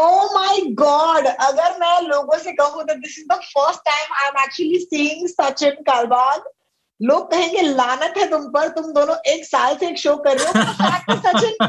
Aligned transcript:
Oh 0.00 0.34
my 0.34 0.60
god 0.60 1.26
अगर 1.26 1.76
मैं 1.80 2.00
लोगों 2.02 2.38
से 2.38 2.52
कहूँ 2.52 2.82
तो 2.84 2.94
this 2.94 3.18
is 3.18 3.26
the 3.32 3.32
first 3.32 3.80
time 3.80 4.14
I 4.14 4.28
am 4.28 4.34
actually 4.44 4.78
seeing 4.78 5.28
Sachin 5.28 5.70
Kalbag 5.70 6.42
लोग 7.02 7.30
कहेंगे, 7.30 7.60
लानत 7.62 8.14
है 8.18 8.30
तुम 8.30 8.40
पर, 8.48 8.68
तुम 8.68 8.84
दोनों 8.84 9.16
एक 9.32 9.44
साल 9.44 9.76
से 9.76 9.88
एक 9.88 9.98
शो 9.98 10.16
कर 10.16 10.38
रहे 10.38 10.46
हो. 10.46 10.52
सचिन 11.16 11.66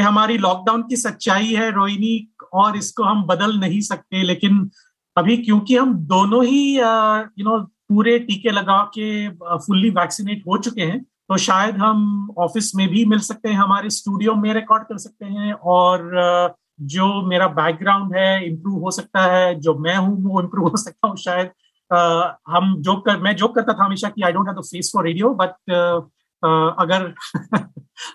हमारी 0.00 0.38
लॉकडाउन 0.38 0.82
की 0.82 0.96
सच्चाई 0.96 1.46
है 1.46 1.70
रोहिनी 1.70 2.28
और 2.54 2.76
इसको 2.76 3.02
हम 3.02 3.24
बदल 3.24 3.56
नहीं 3.56 3.80
सकते, 3.80 4.22
लेकिन 4.22 4.70
अभी 5.18 5.36
क्योंकि 5.36 5.76
हम 5.76 5.94
दोनों 5.94 6.44
ही 6.44 6.76
uh, 6.76 7.28
यू 7.38 7.44
नो 7.44 7.70
पूरे 7.94 8.18
टीके 8.18 8.50
लगा 8.50 8.82
के 8.98 9.08
फुल्ली 9.58 9.90
वैक्सीनेट 9.90 10.42
हो 10.48 10.58
चुके 10.58 10.82
हैं 10.82 11.00
तो 11.28 11.36
शायद 11.36 11.76
हम 11.76 12.28
ऑफ़िस 12.38 12.72
में 12.76 12.88
भी 12.88 13.04
मिल 13.04 13.18
सकते 13.20 13.48
हैं 13.48 13.56
हमारे 13.56 13.90
स्टूडियो 13.90 14.34
में 14.34 14.52
रिकॉर्ड 14.54 14.82
कर 14.84 14.98
सकते 14.98 15.26
हैं 15.26 15.52
और 15.72 16.10
जो 16.92 17.06
मेरा 17.28 17.46
बैकग्राउंड 17.48 18.16
है 18.16 18.46
इम्प्रूव 18.46 18.80
हो 18.80 18.90
सकता 18.90 19.22
है 19.32 19.54
जो 19.60 19.74
मैं 19.78 19.96
हूँ 19.96 20.16
वो 20.24 20.40
इम्प्रूव 20.40 20.68
हो 20.68 20.76
सकता 20.76 21.08
हूँ 21.08 21.16
शायद 21.16 21.50
अ, 21.90 22.38
हम 22.48 22.74
जो 22.82 22.96
कर 23.00 23.20
मैं 23.20 23.34
जो 23.36 23.48
करता 23.48 23.72
था 23.72 23.84
हमेशा 23.84 24.08
कि 24.08 24.22
I 24.22 24.32
don't 24.32 24.48
have 24.48 24.56
the 24.56 24.64
face 24.64 24.90
for 24.94 25.04
radio 25.06 25.30
but 25.34 25.50
अगर 26.78 27.12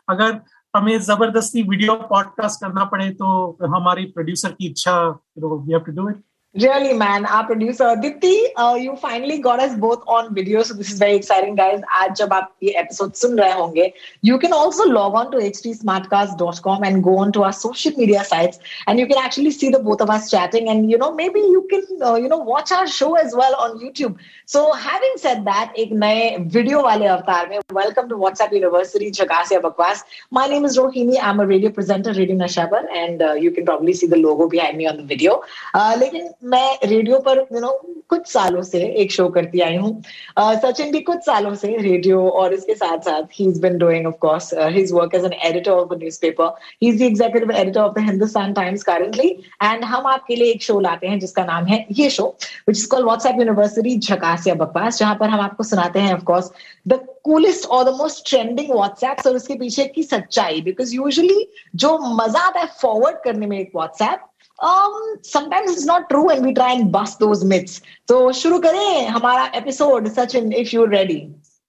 अगर 0.09 0.39
हमें 0.73 0.99
ज़बरदस्ती 0.99 1.63
वीडियो 1.63 1.95
पॉडकास्ट 2.09 2.61
करना 2.61 2.83
पड़े 2.85 3.09
तो 3.11 3.67
हमारी 3.75 4.05
प्रोड्यूसर 4.05 4.51
की 4.51 4.67
इच्छा 4.67 4.99
we 5.37 5.71
have 5.71 5.79
to 5.79 5.91
do 5.91 6.09
it 6.09 6.21
Really, 6.62 6.92
man. 6.92 7.26
Our 7.26 7.46
producer 7.46 7.96
Dipti, 7.96 8.46
uh, 8.56 8.76
you 8.80 8.94
finally 8.94 9.40
got 9.40 9.58
us 9.58 9.76
both 9.76 10.04
on 10.06 10.32
video, 10.32 10.62
so 10.62 10.74
this 10.74 10.92
is 10.92 11.00
very 11.00 11.16
exciting, 11.16 11.56
guys. 11.56 11.80
आज 11.92 12.14
जब 12.18 12.32
आप 12.32 12.52
ये 12.62 12.74
episode 12.82 13.14
सुन 13.16 13.38
रहे 13.38 13.52
होंगे, 13.52 13.92
you 14.22 14.38
can 14.38 14.52
also 14.52 14.84
log 14.88 15.14
on 15.14 15.32
to 15.32 15.38
htsmartcast.com 15.38 16.84
and 16.84 17.02
go 17.02 17.18
on 17.18 17.32
to 17.32 17.42
our 17.42 17.52
social 17.52 17.90
media 17.96 18.22
sites, 18.22 18.60
and 18.86 19.00
you 19.00 19.06
can 19.08 19.18
actually 19.18 19.50
see 19.50 19.68
the 19.68 19.80
both 19.80 20.00
of 20.00 20.10
us 20.10 20.30
chatting, 20.30 20.68
and 20.68 20.88
you 20.88 20.96
know 20.96 21.12
maybe 21.12 21.40
you 21.40 21.66
can 21.72 21.82
uh, 22.02 22.14
you 22.14 22.28
know 22.28 22.38
watch 22.38 22.70
our 22.70 22.86
show 22.86 23.16
as 23.16 23.34
well 23.34 23.56
on 23.56 23.76
YouTube. 23.80 24.16
So 24.46 24.72
having 24.74 25.18
said 25.24 25.44
that, 25.46 25.74
एक 25.76 25.92
नए 26.04 26.38
video 26.58 26.84
वाले 26.84 27.06
अवतार 27.16 27.48
में 27.48 27.58
welcome 27.72 28.08
to 28.08 28.20
WhatsApp 28.22 28.52
University 28.52 29.10
झकास 29.10 29.52
या 29.52 29.58
बकवास. 29.66 30.04
My 30.30 30.46
name 30.46 30.64
is 30.64 30.78
Rohini. 30.78 31.18
I'm 31.20 31.40
a 31.40 31.48
radio 31.48 31.70
presenter, 31.70 32.12
Radio 32.12 32.36
Nashabar, 32.36 32.86
and 33.02 33.20
uh, 33.22 33.32
you 33.32 33.50
can 33.50 33.64
probably 33.64 33.92
see 33.92 34.06
the 34.06 34.22
logo 34.24 34.48
behind 34.48 34.78
me 34.78 34.86
on 34.86 34.96
the 34.96 35.02
video. 35.02 35.42
Uh, 35.74 35.96
लेकिन 35.98 36.32
मैं 36.43 36.87
रेडियो 36.87 37.17
पर 37.19 37.37
यू 37.37 37.43
you 37.45 37.61
नो 37.61 37.67
know, 37.67 38.03
कुछ 38.09 38.27
सालों 38.27 38.61
से 38.63 38.79
एक 39.01 39.11
शो 39.11 39.27
करती 39.29 39.59
आई 39.61 39.75
हूँ। 39.75 40.01
सचिन 40.39 40.91
भी 40.91 40.99
कुछ 40.99 41.17
सालों 41.25 41.53
से 41.55 41.75
रेडियो 41.77 42.21
और 42.29 42.53
इसके 42.53 42.75
साथ 42.75 42.99
साथ 43.05 43.23
ही 43.33 43.45
is 43.47 43.59
been 43.61 43.77
doing 43.77 44.07
of 44.07 44.15
course 44.21 44.53
his 44.75 44.91
work 44.93 45.15
as 45.15 45.25
an 45.25 45.33
editor 45.47 45.71
of 45.71 45.89
the 45.89 45.97
newspaper 45.99 46.53
he 46.81 46.89
is 46.89 46.97
the 46.99 47.01
executive 47.01 47.51
editor 47.51 47.79
of 47.81 47.93
the 47.93 48.03
Hindustan 48.05 48.53
Times 48.53 48.83
currently 48.83 49.27
and 49.63 49.83
हम 49.83 50.07
आपके 50.07 50.35
लिए 50.35 50.51
एक 50.51 50.63
शो 50.63 50.79
लाते 50.79 51.07
हैं 51.07 51.19
जिसका 51.19 51.43
नाम 51.45 51.65
है 51.65 51.85
ये 51.91 52.09
show 52.09 52.27
which 52.69 52.77
is 52.77 52.87
called 52.87 53.05
WhatsApp 53.05 53.39
university 53.39 53.97
झकास 53.97 54.47
या 54.47 54.55
बकवास 54.55 54.99
जहाँ 54.99 55.15
पर 55.19 55.29
हम 55.29 55.41
आपको 55.41 55.63
सुनाते 55.63 55.99
हैं 55.99 56.13
ऑफकोर्स 56.13 56.51
द 56.87 56.99
कूलेस्ट 57.23 57.65
और 57.67 57.83
द 57.83 57.95
मोस्ट 57.97 58.27
ट्रेंडिंग 58.29 58.71
व्हाट्सएप 58.71 59.27
और 59.27 59.35
उसके 59.35 59.55
पीछे 59.59 59.85
की 59.95 60.03
सच्चाई 60.05 60.61
बिकॉज़ 60.61 60.95
यूजुअली 60.95 61.47
जो 61.75 61.97
मज़ा 62.15 62.39
आता 62.39 62.59
है 62.59 62.67
फॉरवर्ड 62.81 63.23
करने 63.23 63.47
में 63.47 63.59
एक 63.59 63.71
WhatsApp 63.75 64.25
um 64.61 64.95
sometimes 65.23 65.71
it's 65.71 65.85
not 65.85 66.09
true 66.09 66.29
and 66.29 66.45
we 66.45 66.53
try 66.53 66.73
and 66.73 66.91
bust 66.91 67.19
those 67.19 67.43
myths 67.45 67.81
तो 68.07 68.31
शुरू 68.39 68.59
करें 68.59 69.07
हमारा 69.07 69.45
episode 69.55 70.07
Sachin 70.13 70.51
if 70.61 70.73
you're 70.73 70.89
ready 70.95 71.21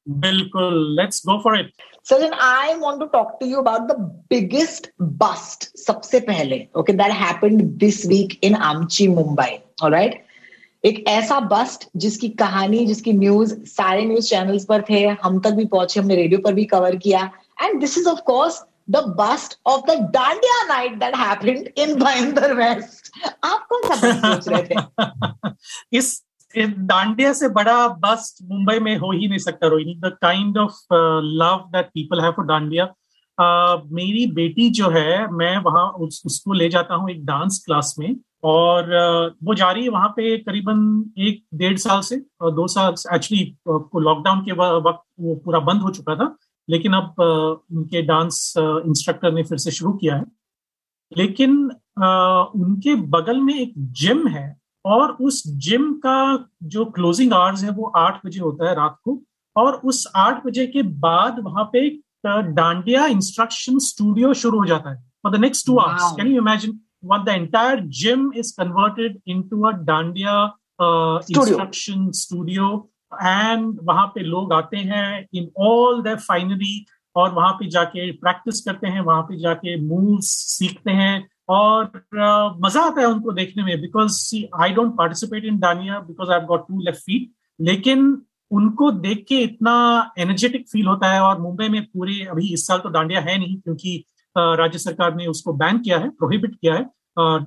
बिल्कुल 0.06 0.96
let's 1.00 1.22
go 1.26 1.38
for 1.44 1.58
it 1.58 1.70
Sachin 2.10 2.32
I 2.40 2.76
want 2.80 3.00
to 3.00 3.08
talk 3.12 3.38
to 3.40 3.46
you 3.46 3.60
about 3.60 3.86
the 3.88 3.98
biggest 4.34 4.90
bust 5.22 5.68
सबसे 5.86 6.20
पहले 6.30 6.66
okay 6.80 6.96
that 7.02 7.14
happened 7.20 7.78
this 7.84 8.04
week 8.14 8.38
in 8.42 8.58
Amchi 8.70 9.08
Mumbai 9.14 9.52
all 9.82 9.96
right 9.98 10.18
एक 10.84 11.04
ऐसा 11.08 11.38
bast 11.48 11.84
जिसकी 12.02 12.28
कहानी 12.42 12.84
जिसकी 12.86 13.12
news 13.12 13.54
सारे 13.68 14.04
news 14.04 14.28
channels 14.28 14.64
पर 14.64 14.82
थे 14.90 15.06
हम 15.22 15.38
तक 15.44 15.50
भी 15.54 15.64
पहुँचे 15.74 16.00
हमने 16.00 16.14
रेडियो 16.16 16.40
पर 16.44 16.54
भी 16.54 16.64
कवर 16.64 16.96
किया 17.02 17.30
and 17.62 17.80
this 17.80 17.98
is 17.98 18.08
of 18.08 18.20
course 18.26 18.60
the 18.90 18.96
bust 18.96 19.60
of 19.66 19.80
the 19.80 19.90
dandiya 19.90 20.66
night 20.66 20.94
that 20.94 21.16
happened 21.16 21.68
in 21.78 21.98
Bhayandar 22.00 22.54
west 22.54 23.28
आप 23.44 23.66
कौन 23.72 23.82
सा 23.84 24.12
सोच 24.12 24.48
रहे 24.48 24.62
थे? 24.62 24.76
इस 25.98 26.24
दांडिया 26.58 27.32
से 27.32 27.48
बड़ा 27.48 27.88
बस्ट 27.88 28.48
मुंबई 28.50 28.78
में 28.78 28.96
हो 28.96 29.12
ही 29.12 29.28
नहीं 29.28 29.38
सकता 29.38 29.66
Rohini. 29.66 29.94
The 29.94 30.16
kind 30.22 30.58
of 30.58 30.94
love 31.24 31.64
that 31.72 31.86
people 31.86 32.20
have 32.20 32.32
for 32.32 32.88
Uh, 33.40 33.80
मेरी 33.86 34.26
बेटी 34.26 34.70
जो 34.70 34.90
है 34.90 35.32
मैं 35.32 35.58
वहाँ 35.58 35.88
उस, 35.88 36.22
उसको 36.26 36.52
ले 36.52 36.68
जाता 36.68 36.94
हूँ 36.94 37.10
एक 37.10 37.26
डांस 37.26 37.62
क्लास 37.66 37.94
में 37.98 38.16
और 38.44 38.82
uh, 38.82 39.36
वो 39.44 39.54
जा 39.54 39.70
रही 39.70 39.82
है 39.82 39.88
वहाँ 39.88 40.08
पे 40.08 40.38
करीबन 40.38 41.10
एक 41.18 41.44
डेढ़ 41.54 41.78
साल 41.78 42.00
से 42.00 42.22
और 42.40 42.50
दो 42.50 42.66
साल 42.68 42.94
एक्चुअली 43.14 43.56
लॉकडाउन 43.96 44.40
के 44.40 44.52
वक्त 44.52 45.02
वो 45.20 45.34
पूरा 45.34 45.58
बंद 45.58 45.82
हो 45.82 45.90
चुका 45.90 46.16
था। 46.16 46.36
लेकिन 46.70 46.92
अब 46.92 47.14
उनके 47.20 48.02
डांस 48.02 48.54
इंस्ट्रक्टर 48.58 49.32
ने 49.32 49.42
फिर 49.42 49.58
से 49.58 49.70
शुरू 49.70 49.92
किया 49.92 50.16
है। 50.16 50.24
लेकिन 51.16 51.56
उनके 52.56 52.94
बगल 53.14 53.40
में 53.40 53.54
एक 53.54 53.72
जिम 54.02 54.26
है 54.28 54.56
और 54.84 55.10
उस 55.20 55.42
जिम 55.66 55.92
का 56.06 56.48
जो 56.62 56.84
क्लोजिंग 56.84 57.32
आवर्स 57.32 57.64
है 57.64 57.70
वो 57.70 57.92
आठ 57.96 58.20
बजे 58.26 58.40
होता 58.40 58.68
है 58.68 58.74
रात 58.74 58.98
को 59.04 59.22
और 59.56 59.80
उस 59.84 60.06
आठ 60.16 60.44
बजे 60.46 60.66
के 60.66 60.82
बाद 60.82 61.38
वहाँ 61.44 61.64
पे 61.72 61.86
एक 61.86 62.00
डांडिया 62.54 63.06
इंस्ट्रक्शन 63.06 63.78
स्टूडियो 63.78 64.34
शुरू 64.34 64.58
हो 64.58 64.66
जाता 64.66 64.90
है 64.90 65.02
for 65.22 65.36
the 65.36 65.40
next 65.40 65.66
two 65.66 65.76
hours. 65.78 66.16
Can 66.16 66.26
you 66.26 66.38
imagine 66.42 66.78
what 67.10 67.22
the 67.26 67.34
entire 67.34 67.76
gym 67.98 68.24
is 68.40 68.48
converted 68.56 69.14
into 69.26 69.60
a 69.68 69.70
dandiya 69.90 70.32
uh, 70.78 71.20
Studio. 71.20 71.44
instruction 71.44 72.02
studio 72.12 72.66
and 73.24 73.76
वहाँ 73.82 74.06
पे 74.06 74.20
लोग 74.20 74.52
आते 74.52 74.76
हैं 74.76 75.26
इन 75.34 75.50
ऑल 75.58 76.02
द 76.02 76.06
finery 76.06 76.78
और 77.16 77.34
वहाँ 77.34 77.52
पे 77.52 77.66
जाके 77.66 78.12
प्रैक्टिस 78.12 78.60
करते 78.60 78.86
हैं 78.86 79.00
वहाँ 79.00 79.22
पे 79.22 79.36
जाके 79.36 79.80
मूव्स 79.80 80.26
सीखते 80.28 80.90
हैं 80.90 81.28
और 81.48 81.84
uh, 81.84 82.64
मज़ा 82.64 82.82
आता 82.82 83.00
है 83.00 83.06
उनको 83.06 83.32
देखने 83.32 83.62
में 83.62 83.80
because 83.80 84.36
I 84.60 84.70
don't 84.70 84.96
participate 84.96 85.44
in 85.44 85.58
dandiya 85.58 86.00
because 86.00 86.30
I 86.30 86.40
got 86.40 86.60
two 86.68 86.80
left 86.80 87.00
feet 87.00 87.30
लेकिन 87.60 88.22
उनको 88.50 88.90
देख 88.90 89.24
के 89.28 89.38
इतना 89.38 90.10
एनर्जेटिक 90.18 90.68
फील 90.68 90.86
होता 90.86 91.12
है 91.12 91.20
और 91.20 91.40
मुंबई 91.40 91.68
में 91.68 91.84
पूरे 91.84 92.24
अभी 92.24 92.52
इस 92.52 92.66
साल 92.66 92.78
तो 92.78 92.88
डांडिया 92.88 93.20
है 93.20 93.38
नहीं 93.38 93.56
क्योंकि 93.56 94.04
राज्य 94.38 94.78
सरकार 94.78 95.14
ने 95.14 95.26
उसको 95.26 95.52
बैन 95.52 95.78
किया 95.78 95.98
है 95.98 96.08
प्रोहिबिट 96.08 96.54
किया 96.54 96.74
है 96.74 96.90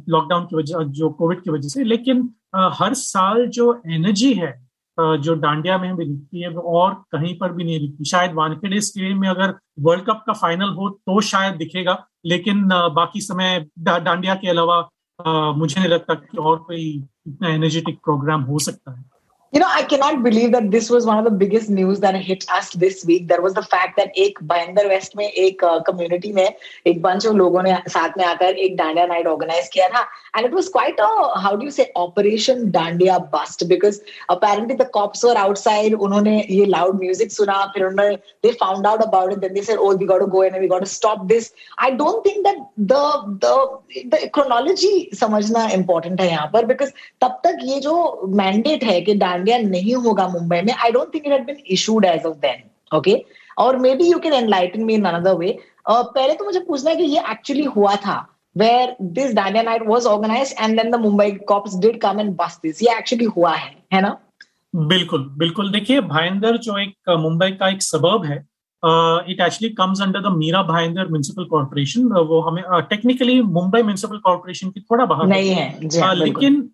लॉकडाउन 0.09 0.45
की 0.45 0.55
वजह 0.55 0.83
जो 0.83 1.09
कोविड 1.09 1.41
की 1.41 1.51
वजह 1.51 1.69
से। 1.69 1.83
लेकिन 1.83 2.33
हर 2.55 2.93
साल 2.93 3.45
जो 3.45 3.81
एनर्जी 3.87 4.33
है 4.33 4.67
जो 4.97 5.33
डांडिया 5.35 5.77
में 5.77 5.95
भी 5.95 6.05
दिखती 6.05 6.41
है 6.41 6.49
और 6.49 6.93
कहीं 7.11 7.37
पर 7.37 7.51
भी 7.51 7.63
नहीं 7.63 7.79
दिखती 7.79 8.05
शायद 8.05 8.33
वानखेड़े 8.33 8.81
स्टेडियम 8.81 9.19
में 9.21 9.27
अगर 9.29 9.53
वर्ल्ड 9.79 10.03
कप 10.05 10.23
का 10.27 10.33
फाइनल 10.33 10.69
हो 10.69 10.89
तो 10.89 11.19
शायद 11.21 11.55
दिखेगा, 11.55 11.97
लेकिन 12.25 12.67
बाकी 12.67 13.21
समय 13.21 13.65
डांडिया 13.79 14.35
के 14.35 14.49
अलावा 14.49 14.77
मुझे 15.55 15.79
नहीं 15.79 15.89
लगता 15.89 16.13
कि 16.13 16.37
और 16.37 16.57
कोई 16.57 16.85
इतना 17.27 17.49
एनर्जेटिक 17.49 17.97
प्रोग्राम 17.97 18.41
हो 18.43 18.59
सकता 18.59 18.91
है। 18.91 19.03
You 19.52 19.60
know, 19.60 19.66
I 19.66 19.82
cannot 19.82 20.22
believe 20.22 20.52
that 20.52 20.70
this 20.70 20.90
was 20.90 21.06
one 21.06 21.16
of 21.16 21.24
the 21.24 21.30
biggest 21.30 21.70
news 21.70 22.00
that 22.00 22.14
hit 22.14 22.44
us 22.52 22.70
this 22.74 23.06
week. 23.06 23.28
There 23.28 23.40
was 23.40 23.54
the 23.54 23.62
fact 23.62 23.96
that 23.96 24.10
एक 24.24 24.42
बहिंदर 24.48 24.88
वेस्ट 24.88 25.16
में 25.16 25.24
एक 25.24 25.64
कम्युनिटी 25.86 26.32
में 26.32 26.54
एक 26.86 27.00
bunch 27.02 27.24
of 27.24 27.34
लोगों 27.36 27.62
ने 27.62 27.76
साथ 27.88 28.18
में 28.18 28.24
आकर 28.24 28.58
एक 28.64 28.76
डांडिया 28.76 29.06
नाइट 29.06 29.26
ऑर्गेनाइज 29.26 29.68
किया 29.72 29.88
था 29.88 30.04
and 30.36 30.46
it 30.46 30.52
was 30.52 30.68
quite 30.68 31.00
a 31.00 31.08
how 31.44 31.54
do 31.56 31.64
you 31.64 31.70
say 31.70 31.86
operation 31.96 32.70
dandiya 32.70 33.16
bust 33.30 33.64
because 33.70 34.00
apparently 34.28 34.76
the 34.76 34.86
cops 34.96 35.24
were 35.24 35.36
outside 35.44 35.94
उन्होंने 35.94 36.36
ये 36.50 36.66
loud 36.74 37.00
music 37.00 37.32
सुना 37.38 37.64
फिर 37.74 37.86
उन्होंने 37.86 38.18
they 38.42 38.52
found 38.64 38.86
out 38.86 39.02
about 39.06 39.32
it 39.32 39.40
then 39.40 39.54
they 39.54 39.62
said 39.62 39.78
oh 39.78 39.94
we 39.96 40.10
got 40.12 40.18
to 40.18 40.26
go 40.26 40.42
in 40.42 40.52
and 40.52 40.62
we 40.62 40.68
got 40.68 40.80
to 40.80 40.90
stop 40.92 41.26
this 41.26 41.50
I 41.78 41.90
don't 41.92 42.22
think 42.22 42.44
that 42.44 42.62
the 42.76 43.02
the 43.46 43.56
the 44.12 44.30
chronology 44.36 44.94
समझना 45.22 45.66
important 45.80 46.20
है 46.20 46.30
यहाँ 46.30 46.50
पर 46.54 46.68
because 46.74 46.92
तब 47.20 47.40
तक 47.46 47.66
ये 47.72 47.80
जो 47.80 47.96
mandate 48.42 48.84
है 48.92 49.00
कि 49.00 49.14
डांडिया 49.14 49.41
नहीं 49.43 49.95
होगा 49.95 50.27
मुंबई 50.27 50.61
में 50.61 50.73
I 50.73 50.91
don't 50.91 51.13
think 51.13 51.25
it 51.25 51.31
had 51.31 51.45
been 51.45 51.63
issued 51.77 52.05
as 52.05 52.25
of 52.25 52.37
then 52.37 52.97
okay 52.97 53.21
और 53.57 53.77
maybe 53.95 54.11
you 54.11 54.19
can 54.19 54.33
enlighten 54.33 54.83
me 54.83 54.93
in 54.93 55.05
another 55.05 55.35
way 55.37 55.57
पहले 55.89 56.33
तो 56.33 56.45
मुझे 56.45 56.59
पूछना 56.59 56.91
है 56.91 56.95
कि 56.97 57.03
ये 57.03 57.23
एक्चुअली 57.31 57.63
हुआ 57.63 57.95
था 58.05 58.19
where 58.55 58.95
this 58.99 59.33
Dandiya 59.33 59.65
night 59.65 59.85
was 59.85 60.05
organized 60.05 60.55
and 60.59 60.77
then 60.77 60.91
the 60.91 60.97
Mumbai 60.97 61.45
cops 61.45 61.75
did 61.75 61.99
come 61.99 62.19
and 62.19 62.37
bust 62.37 62.61
this. 62.61 62.81
ये 62.81 62.93
actually 62.93 63.27
हुआ 63.37 63.53
है, 63.55 63.75
है 63.93 64.01
ना? 64.01 64.17
बिल्कुल 64.73 65.25
बिल्कुल। 65.37 65.71
देखिए 65.71 66.01
भाईंदर 66.01 66.57
जो 66.57 66.77
एक 66.77 67.09
मुंबई 67.19 67.51
का 67.51 67.69
एक 67.69 67.81
सबब 67.83 68.25
है 68.25 68.37
it 69.31 69.41
actually 69.41 69.69
comes 69.73 70.01
under 70.01 70.21
the 70.21 70.31
Mira 70.37 70.61
Bhayandar 70.63 71.07
municipal 71.07 71.45
corporation 71.45 72.07
वो 72.29 72.41
हमें 72.41 72.63
टेक्निकली 72.89 73.41
मुंबई 73.41 73.81
म्यूनिसिपल 73.81 74.17
कॉर्पोरेशन 74.17 74.69
की 74.69 74.81
थोड़ा 74.81 75.05
बाहर 75.05 75.27
नहीं 75.27 75.49
है 75.49 75.67
जी, 75.83 75.99
uh, 75.99 76.13
लेकिन 76.13 76.61
uh, 76.61 76.67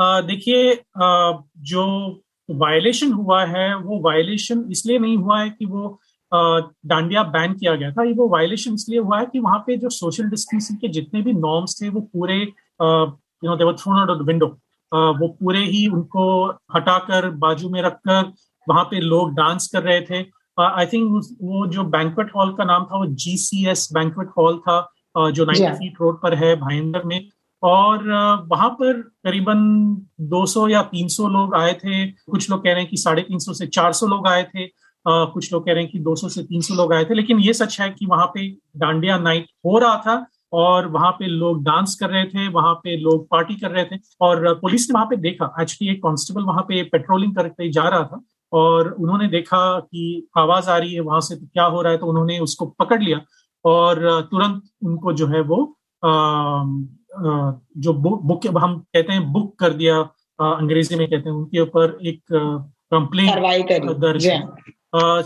देखिए 0.00 0.74
जो 1.70 1.84
वायलेशन 2.50 3.12
हुआ 3.12 3.44
है 3.46 3.74
वो 3.76 4.00
वायलेशन 4.02 4.64
इसलिए 4.70 4.98
नहीं 4.98 5.16
हुआ 5.16 5.40
है 5.40 5.50
कि 5.50 5.66
वो 5.66 5.98
डांडिया 6.32 7.22
बैन 7.34 7.52
किया 7.54 7.74
गया 7.74 7.90
था। 7.92 8.04
ये 8.04 8.12
वो 8.12 8.28
वायलेशन 8.28 8.74
इसलिए 8.74 9.00
हुआ 9.00 9.18
है 9.20 9.26
कि 9.26 9.38
वहाँ 9.38 9.58
पे 9.66 9.76
जो 9.76 9.88
सोशल 9.90 10.30
डिस्टेंसिंग 10.30 10.78
के 10.78 10.88
जितने 10.88 11.22
भी 11.22 11.32
नॉर्म्स 11.32 11.80
थे 11.82 11.88
वो 11.88 12.00
पूरे 12.00 12.36
you 12.36 13.48
know 13.48 13.56
they were 13.56 13.76
thrown 13.76 13.98
out 13.98 14.10
of 14.10 14.18
the 14.18 14.26
window 14.26 14.46
वो 14.92 15.28
पूरे 15.40 15.60
ही 15.60 15.86
उनको 15.88 16.24
हटाकर 16.74 17.30
बाजू 17.44 17.68
में 17.70 17.80
रखकर 17.82 18.32
वहाँ 18.68 18.84
पे 18.84 19.00
लोग 19.00 19.34
डांस 19.34 19.66
कर 19.72 19.82
रहे 19.82 20.00
थे। 20.00 20.18
आई 20.58 20.86
uh, 20.86 20.92
थिंक 20.92 21.10
वो 21.42 21.66
जो 21.66 21.82
बैंकवेट 21.84 22.30
हॉल 22.36 22.52
का 22.54 22.64
नाम 22.64 22.84
था 22.84 22.98
वो 22.98 23.06
G 23.06 23.36
C 23.38 23.66
S 23.70 23.88
banquet 23.92 24.28
hall 24.38 24.58
था 24.58 24.78
uh, 25.18 25.30
जो 25.30 25.44
नाइनटी 25.44 25.76
फीट 25.78 26.00
रोड 26.00 26.20
पर 26.22 26.34
है 26.34 26.54
भाईंदर 26.56 27.02
में। 27.04 27.18
और 27.62 28.04
वहाँ 28.50 28.68
पर 28.70 29.00
करीबन 29.24 29.60
200 30.30 30.66
या 30.68 30.82
300 30.84 31.28
लोग 31.28 31.54
आए 31.56 31.72
थे। 31.74 32.06
कुछ 32.06 32.50
लोग 32.50 32.64
कह 32.64 32.72
रहे 32.72 32.80
हैं 32.80 32.90
कि 32.90 32.96
साढ़े 32.96 33.22
तीन 33.22 33.38
सौ 33.38 33.52
से 33.52 33.66
400 33.66 34.06
लोग 34.06 34.28
आए 34.28 34.42
थे। 34.44 34.66
कुछ 35.06 35.52
लोग 35.52 35.64
कह 35.66 35.72
रहे 35.72 35.82
हैं 35.82 35.92
कि 35.92 35.98
200 35.98 36.28
से 36.28 36.42
300 36.42 36.74
लोग 36.74 36.92
आए 36.94 37.04
थे। 37.04 37.14
लेकिन 37.14 37.38
ये 37.40 37.52
सच 37.54 37.80
है 37.80 37.88
कि 37.90 38.06
वहाँ 38.06 38.26
पे 38.34 38.48
डांडिया 38.76 39.18
नाइट 39.18 39.46
हो 39.66 39.78
रहा 39.78 39.96
था 40.06 40.26
और 40.52 40.86
वहाँ 40.88 41.10
पे 41.12 41.26
लोग 41.26 41.62
डांस 41.64 41.94
कर 42.00 42.10
रहे 42.10 42.24
थे, 42.24 42.48
वहाँ 42.48 42.74
पे 42.74 42.96
लोग 42.96 43.26
पार्टी 43.30 43.54
कर 43.54 43.70
रहे 43.70 43.84
थे 43.84 43.96
और 44.20 44.54
पुलिस 44.60 44.88
ने 44.90 44.94
वहाँ 44.94 45.06
पे 45.06 45.16
देखा। 45.18 45.54
एक्चुअली 45.60 45.92
एक 45.92 46.02
कांस्टेबल 46.02 46.42
वहाँ 46.44 46.62
पे 46.62 46.82
पेट्रोलिंग 46.92 47.34
करते 47.36 47.70
जा 47.72 47.88
रहा 47.88 48.02
था 48.04 48.20
और 48.52 48.90
उन्होंने 48.92 49.28
देखा 49.28 49.58
कि 49.80 50.28
आवाज़ 50.38 50.70
आ 50.70 50.76
रही 50.76 50.94
है 50.94 51.00
वहाँ 51.00 51.20
से 51.20 51.36
तो 51.36 51.46
क्या 51.46 51.64
हो 51.64 51.82
रहा 51.82 51.92
है 51.92 51.98
तो 51.98 52.06
उन्होंने 52.06 52.38
उसको 52.38 52.66
पकड़ 52.78 53.02
लिया 53.02 53.20
और 53.64 53.98
तुरंत 54.30 54.62
उनको 54.84 55.12
जो 55.12 55.26
है 55.26 55.40
वो 55.42 55.58
जो 57.20 57.92
बुक 57.92 58.46
हम 58.56 58.78
कहते 58.78 59.12
हैं 59.12 59.32
बुक 59.32 59.58
कर 59.58 59.72
दिया 59.72 59.98
अंग्रेज़ी 60.38 60.96
में 60.96 61.08
कहते 61.08 61.28
हैं 61.28 61.36
उनके 61.36 61.60
ऊपर 61.60 61.98
एक 62.02 62.22
कंप्लेन 62.92 63.92
दर्ज 64.00 64.26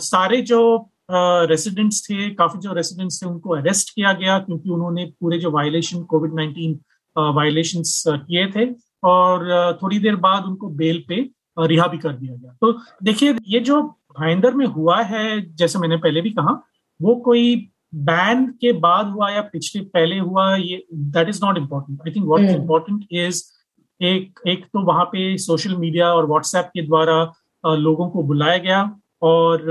सारे 0.04 0.40
जो 0.42 0.88
रेसिडेंट्स 1.10 2.10
थे 2.10 2.30
काफ़ी 2.30 2.60
जो 2.60 2.72
रेसिडेंट्स 2.72 3.22
थे 3.22 3.26
उनको 3.26 3.54
अरेस्ट 3.56 3.94
किया 3.94 4.12
गया 4.12 4.38
क्योंकि 4.38 4.70
उन्होंने 4.70 5.04
पूरे 5.20 5.38
जो 5.38 5.50
वायलेशन 5.50 6.02
कोविड 6.02 6.34
नाइन्टीन 6.34 6.78
वायलेशन 7.16 7.82
किए 8.08 8.46
थे 8.46 8.66
और 9.04 9.78
थोड़ी 9.82 9.98
देर 9.98 10.16
बाद 10.16 10.44
उनको 10.44 10.68
बेल 10.68 11.04
पे 11.08 11.16
रिहा 11.58 11.86
भी 11.86 11.98
कर 11.98 12.12
दिया 12.12 12.34
गया। 12.34 12.56
तो 12.60 12.72
देखिए 13.02 13.34
ये 13.46 13.60
जो 13.60 13.82
भाईंदर 14.18 14.54
में 14.54 14.66
हुआ 14.66 15.02
है 15.02 15.54
जैसे 15.56 15.78
मैंने 15.78 15.96
पहले 15.96 16.20
भी 16.20 16.30
कहा 16.30 16.60
वो 17.00 17.14
कोई 17.14 17.71
बैन 17.92 18.46
के 18.60 18.72
बाद 18.80 19.06
हुआ 19.06 19.30
या 19.30 19.40
पिछले 19.52 19.82
पहले 19.86 20.18
हुआ 20.18 20.54
ये 20.56 20.84
that 20.92 21.28
is 21.28 21.44
not 21.44 21.58
important 21.58 22.00
I 22.00 22.12
think 22.12 22.26
what 22.26 22.48
is 22.48 22.56
important 22.56 23.06
is 23.12 23.42
एक 24.00 24.40
एक 24.48 24.64
तो 24.64 24.82
वहाँ 24.84 25.04
पे 25.04 25.36
सोशल 25.38 25.76
मीडिया 25.76 26.12
और 26.14 26.26
व्हाट्सएप 26.26 26.70
के 26.74 26.82
द्वारा 26.82 27.16
लोगों 27.64 28.08
को 28.10 28.22
बुलाया 28.22 28.58
गया 28.58 28.80
और 29.22 29.66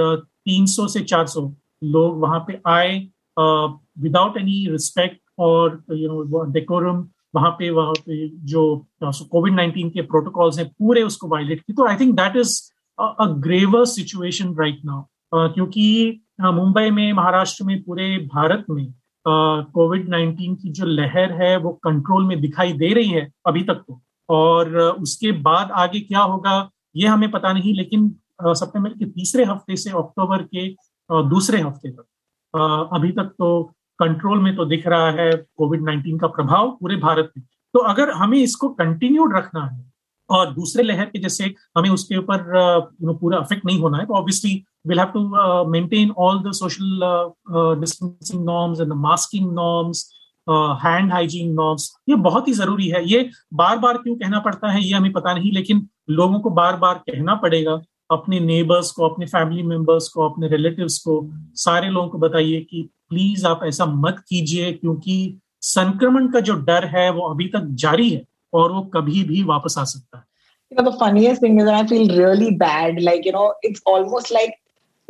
300 0.50 0.88
से 0.89 1.00
400 1.06 1.50
लोग 1.83 2.19
वहाँ 2.21 2.39
पे 2.47 2.59
आए 2.68 2.97
विदाउट 3.38 4.38
एनी 4.38 4.65
रिस्पेक्ट 4.71 5.19
और 5.39 5.83
यू 5.91 6.24
नो 6.24 6.44
डेकोरम 6.51 7.07
वहाँ 7.35 7.51
पे 7.59 7.69
वहाँ 7.69 7.94
पे 8.06 8.27
जो 8.45 8.63
कोविड 9.03 9.53
नाइन्टीन 9.53 9.89
के 9.89 10.01
प्रोटोकॉल्स 10.01 10.57
हैं 10.59 10.67
पूरे 10.69 11.03
उसको 11.03 11.27
वायलेट 11.27 11.62
की 11.62 11.74
तो 11.74 11.88
I 11.88 11.95
think 11.95 12.15
that 12.15 12.35
is 12.35 12.59
a 13.00 13.25
graver 13.45 13.85
situation 13.85 14.56
right 14.59 14.81
now 14.85 15.50
क्योंकि 15.53 15.85
मुंबई 16.43 16.89
में, 16.89 17.11
महाराष्ट्र 17.13 17.63
में, 17.63 17.81
पूरे 17.83 18.17
भारत 18.33 18.65
में 18.69 18.93
कोविड 19.25 20.07
नाइन्टीन 20.09 20.55
की 20.55 20.69
जो 20.71 20.85
लहर 20.85 21.31
है, 21.41 21.55
वो 21.57 21.71
कंट्रोल 21.83 22.25
में 22.25 22.39
दिखाई 22.41 22.73
दे 22.73 22.93
रही 22.93 23.09
है 23.09 23.29
अभी 23.47 23.63
तक 23.63 23.83
तो। 23.88 24.01
और 24.29 24.77
उसके 24.77 25.31
बाद 25.41 25.71
आगे 25.73 25.99
क्या 26.01 26.19
होगा, 26.21 26.69
ये 26.95 27.07
हमें 27.07 27.29
पता 27.31 27.51
नहीं, 27.53 27.73
लेकिन 27.75 28.09
सितंबर 28.43 28.89
के 28.89 29.05
तीसरे 29.07 29.43
हफ़्ते 29.45 29.75
से 29.75 29.89
अक्टूबर 29.91 30.43
के 30.45 30.67
दूसरे 31.09 31.59
हफ़्ते 31.61 31.89
तक 31.89 32.89
अभी 32.93 33.11
तक 33.11 33.33
तो 33.39 33.61
कंट्रोल 33.99 34.39
में 34.39 34.55
तो 34.55 34.65
दिख 34.65 34.88
रहा 34.88 35.11
है 35.11 35.31
कोविड 35.57 35.83
नाइन्टीन 35.83 36.17
का 36.19 36.27
प्रभाव 36.29 36.69
पूरे 36.71 36.95
भारत 36.97 37.31
में। 37.38 37.45
तो 37.73 37.79
अगर 37.81 38.11
हमें 38.13 38.38
इसको 38.38 38.69
कंटिन्यूड 38.71 39.35
रखना 39.35 39.65
है, 39.65 39.83
और 40.29 40.53
दूसरे 40.53 40.83
लहर 40.83 41.05
के 41.05 41.19
जैसे 41.19 41.53
हमें 41.77 41.89
उसके 41.89 42.17
ऊपर 42.17 42.43
पूरा 43.03 43.38
अफेक्ट 43.38 43.65
नहीं 43.65 43.79
होना 43.79 43.97
है 43.97 44.05
तो 44.05 44.13
obviously 44.13 44.63
will 44.87 44.99
have 44.99 45.07
to 45.13 45.69
maintain 45.71 46.11
all 46.17 46.39
the 46.43 46.51
social 46.55 46.99
distancing 47.79 48.43
norms 48.45 48.79
and 48.81 48.89
the 48.89 48.95
masking 49.01 49.51
norms 49.53 50.09
hand 50.83 51.11
hygiene 51.11 51.53
norms 51.53 51.91
ये 52.09 52.15
बहुत 52.27 52.47
ही 52.47 52.53
ज़रूरी 52.53 52.87
है। 52.89 53.03
ये 53.09 53.29
बार 53.53 53.77
बार 53.79 53.97
क्यों 53.97 54.15
कहना 54.15 54.39
पड़ता 54.39 54.71
है 54.71 54.83
ये 54.83 54.93
हमें 54.93 55.11
पता 55.13 55.33
नहीं 55.33 55.51
लेकिन 55.53 55.87
लोगों 56.09 56.39
को 56.39 56.49
बार 56.49 56.75
बार 56.77 57.01
कहना 57.09 57.35
पड़ेगा। 57.43 57.81
अपने 58.11 58.39
नेबर्स 58.39 58.91
को 58.91 59.07
अपने 59.07 59.25
फैमिली 59.25 59.63
मेंबर्स 59.63 60.07
को 60.09 60.27
अपने 60.29 60.47
रिलेटिव्स 60.47 60.97
को 60.99 61.13
सारे 61.57 61.89
लोगों 61.89 62.07
को 62.09 62.17
बताइए 62.17 62.59
कि 62.69 62.81
प्लीज़ 63.09 63.45
आप 63.47 63.59
ऐसा 63.65 63.85
मत 63.85 64.23
कीजिए 64.29 64.71
क्योंकि 64.73 65.15
संक्रमण 65.61 66.27
का 66.31 66.39
जो 66.39 66.53
डर 66.67 66.85
है 66.95 67.09
वो 67.11 67.27
अभी 67.29 67.47
तक 67.53 67.67
जारी 67.83 68.09
है 68.09 68.23
और 68.53 68.71
वो 68.71 68.81
कभी 68.95 69.23
भी 69.23 69.43
वापस 69.43 69.77
आ 69.77 69.83
सकता 69.83 70.17
है। 70.17 70.23
You 70.71 70.77
know, 70.77 70.85
the 70.85 70.97
funniest 70.99 71.41
thing 71.43 71.59
is 71.59 71.65
that 71.65 71.77
I 71.77 71.85
feel 71.87 72.11
really 72.17 72.51
bad. 72.57 72.99
Like, 73.07 73.25
you 73.25 73.33
know, 73.33 73.47
it's 73.69 73.81
almost 73.93 74.33
like 74.35 74.53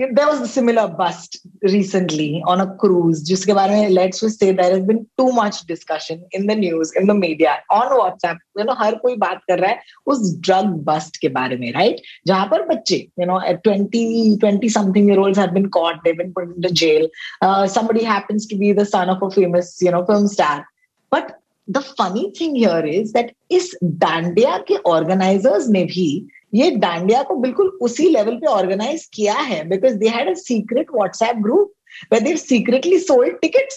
there 0.01 0.27
was 0.27 0.41
a 0.43 0.49
similar 0.49 0.89
bust 0.89 1.39
recently 1.63 2.43
on 2.47 2.61
a 2.61 2.67
cruise 2.77 3.23
जिसके 3.25 3.55
बारे 3.55 3.77
में 3.81 3.95
let's 3.95 4.21
just 4.21 4.39
say 4.39 4.53
there 4.53 4.71
has 4.71 4.85
been 4.85 5.07
too 5.19 5.33
much 5.33 5.61
discussion 5.67 6.23
in 6.33 6.47
the 6.47 6.55
news 6.55 6.93
in 6.93 7.07
the 7.07 7.15
media 7.15 7.55
on 7.71 7.89
WhatsApp 7.99 8.37
you 8.59 8.65
know 8.65 8.75
हर 8.79 8.95
कोई 9.05 9.17
बात 9.17 9.41
कर 9.51 9.59
रहा 9.59 9.71
है 9.71 9.81
उस 10.07 10.35
drug 10.41 10.75
bust 10.89 11.17
के 11.23 11.29
बारे 11.39 11.57
में 11.57 11.73
right 11.75 12.03
जहाँ 12.27 12.47
पर 12.51 12.67
बच्चे 12.75 12.99
you 13.19 13.27
know 13.27 13.41
at 13.41 13.63
20 13.65 14.37
20 14.45 14.69
something 14.77 15.09
year 15.09 15.19
olds 15.19 15.39
have 15.39 15.55
been 15.55 15.71
caught 15.71 16.05
they've 16.05 16.19
been 16.19 16.35
put 16.35 16.55
into 16.55 16.71
jail 16.83 17.09
uh, 17.41 17.67
somebody 17.67 18.05
happens 18.05 18.47
to 18.47 18.57
be 18.57 18.73
the 18.73 18.85
son 18.85 19.09
of 19.09 19.23
a 19.23 19.31
famous 19.31 19.81
you 19.81 19.91
know 19.91 20.05
film 20.05 20.29
star 20.29 20.67
but 21.11 21.37
the 21.69 21.81
funny 21.81 22.31
thing 22.39 22.55
here 22.55 22.85
is 22.85 23.13
that 23.13 23.35
इस 23.51 23.77
डांडिया 23.85 24.57
के 24.71 24.77
organizers 24.91 25.69
ने 25.69 25.85
भी 25.85 26.09
ये 26.54 26.72
डांडिया 26.72 27.24
को 27.24 27.36
बिल्कुल 27.36 27.68
उसी 27.82 28.10
level 28.10 28.36
पे 28.36 28.48
organise 28.48 29.10
किया 29.14 29.34
है 29.34 29.70
because 29.70 29.94
they 29.94 30.08
had 30.08 30.30
a 30.30 30.34
secret 30.34 30.88
WhatsApp 30.96 31.36
group 31.36 31.74
secretly 32.14 33.00
sold 33.00 33.34
ticket 33.42 33.68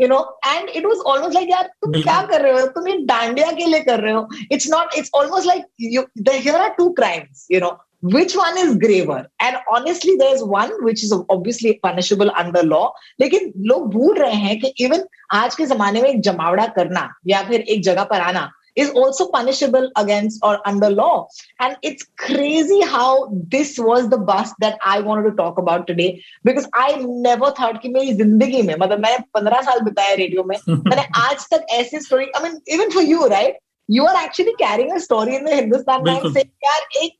you 0.00 0.08
know 0.08 0.38
and 0.46 0.68
it 0.68 0.86
was 0.86 0.98
almost 0.98 1.34
like 1.34 1.50
यार 1.50 1.62
तुम 1.62 1.92
क्या 1.92 2.22
कर 2.22 2.40
रहे 2.40 2.52
हो? 2.52 2.66
तुम 2.66 2.88
ये 2.88 2.96
डांडिया 2.96 3.50
के 3.52 3.66
लिए 3.66 3.80
कर 3.80 4.00
रहे 4.00 4.12
हो? 4.12 4.28
It's 4.52 4.70
not 4.70 4.88
it's 4.98 5.10
almost 5.14 5.46
like 5.46 5.64
you 5.80 6.02
there 6.18 6.56
are 6.56 6.68
two 6.68 6.88
crimes 6.88 7.46
you 7.50 7.60
know 7.60 7.78
which 8.04 8.36
one 8.36 8.58
is 8.58 8.76
graver 8.78 9.28
and 9.42 9.56
honestly 9.56 10.16
there 10.16 10.34
is 10.34 10.42
one 10.42 10.84
which 10.84 11.04
is 11.04 11.14
obviously 11.14 11.72
punishable 11.72 12.28
under 12.28 12.62
law 12.62 12.88
लेकिन 13.20 13.52
लोग 13.56 13.92
भूल 13.92 14.16
रहे 14.16 14.34
हैं 14.34 14.60
कि 14.60 14.74
इवन 14.84 15.04
आज 15.32 15.54
के 15.54 15.66
जमाने 15.66 16.02
में 16.02 16.10
एक 16.10 16.20
जमावड़ा 16.20 16.66
करना 16.66 17.14
या 17.26 17.42
फिर 17.42 17.60
एक 17.60 17.82
जगह 17.82 18.04
पर 18.04 18.20
आना 18.20 18.50
is 18.75 18.89
also 18.91 19.27
punishable 19.29 19.89
against 19.95 20.43
or 20.43 20.59
under 20.65 20.89
law. 20.89 21.27
And 21.59 21.77
it's 21.81 22.05
crazy 22.17 22.81
how 22.81 23.29
this 23.55 23.77
was 23.77 24.09
the 24.09 24.17
bust 24.17 24.53
that 24.59 24.77
I 24.81 24.99
wanted 25.01 25.29
to 25.29 25.35
talk 25.35 25.57
about 25.57 25.87
today 25.87 26.23
because 26.43 26.67
I 26.73 26.87
never 27.27 27.51
thought 27.51 27.81
कि 27.81 27.89
मेरी 27.93 28.13
जिंदगी 28.21 28.61
में 28.67 28.75
मतलब 28.75 28.99
मैंने 29.05 29.23
पंद्रह 29.37 29.61
साल 29.69 29.81
बिताया 29.89 30.13
रेडियो 30.21 30.43
में 30.43 30.55
मैंने 30.69 31.07
आज 31.21 31.47
तक 31.53 31.65
ऐसी 31.79 31.99
story 32.05 32.25
I 32.35 32.43
mean 32.43 32.59
even 32.75 32.89
for 32.93 33.03
you 33.03 33.25
right 33.33 33.57
you 33.89 34.05
are 34.05 34.23
actually 34.23 34.51
carrying 34.63 34.91
a 34.91 34.97
story 35.07 35.35
in 35.35 35.45
the 35.45 35.53
Hindustan 35.53 36.03
Times 36.05 36.33
से 36.33 36.41
यार 36.65 37.01
एक 37.03 37.17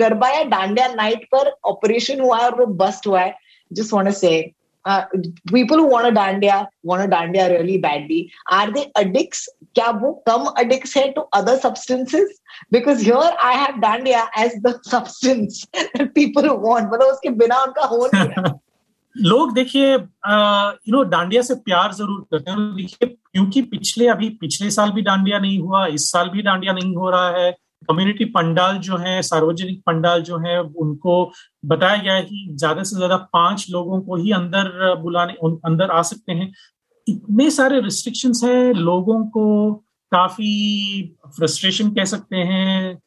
गरबा 0.00 0.28
या 0.30 0.42
डांडिया 0.56 0.88
नाइट 0.94 1.28
पर 1.32 1.52
ऑपरेशन 1.72 2.20
हुआ 2.20 2.38
है 2.38 2.44
और 2.44 2.58
वो 2.60 2.66
बस्ट 2.84 3.06
हुआ 3.06 3.20
है 3.20 3.34
just 3.70 3.92
want 3.92 4.08
to 4.08 4.12
say 4.12 4.54
people 4.87 5.79
want 5.79 6.13
क्या 9.75 9.89
वो 9.89 10.23
कम 10.27 10.45
अडिक्स 10.45 10.97
एज 14.37 14.53
द 14.57 14.81
उसके 17.03 17.29
बिना 17.29 17.63
उनका 17.63 17.85
हो 17.85 18.09
लोग 19.17 19.53
देखिए 19.53 19.93
यू 19.93 20.91
नो 20.91 21.03
डांडिया 21.03 21.41
से 21.41 21.55
प्यार 21.55 21.93
ज़रूर 21.93 22.25
करते 22.31 22.51
हैं। 22.51 23.09
क्योंकि 23.09 23.61
पिछले, 23.61 24.07
अभी 24.07 24.29
पिछले 24.29 24.71
साल 24.71 24.91
भी 24.91 25.01
डांडिया 25.01 25.39
नहीं 25.39 25.59
हुआ, 25.59 25.85
इस 25.85 26.11
साल 26.11 26.29
भी 26.29 26.41
डांडिया 26.41 26.73
नहीं 26.73 26.95
हो 26.95 27.09
रहा 27.09 27.29
है। 27.29 27.55
कम्युनिटी 27.83 28.25
पंडाल 28.27 28.77
जो 28.79 28.97
है, 28.97 29.21
सार्वजनिक 29.21 29.81
पंडाल 29.85 30.21
जो 30.23 30.37
है, 30.39 30.59
उनको 30.61 31.31
बताया 31.65 31.97
गया 31.97 32.13
है 32.13 32.23
कि 32.23 32.47
ज़्यादा 32.51 32.83
से 32.83 32.95
ज़्यादा 32.95 33.17
पाँच 33.33 33.65
लोगों 33.71 34.01
को 34.01 34.15
ही 34.17 34.31
अंदर 34.33 34.95
बुलाने 35.01 35.33
अंदर 35.65 35.91
आ 35.91 36.01
सकते 36.03 36.31
हैं। 36.31 36.51
इतने 37.07 37.49
सारे 37.51 37.79
रिस्ट्रिक्शंस 37.81 38.43
है, 38.43 38.73
लोगों 38.73 39.23
को 39.27 39.73
काफ़ी 40.11 41.15
फ्रस्ट्रेशन 41.37 41.89
कह 41.91 42.05
सकते 42.05 42.37
हैं 42.37 42.97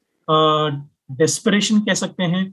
डेस्परेशन 1.18 1.80
कह 1.80 1.95
सकते 1.95 2.25
हैं। 2.25 2.45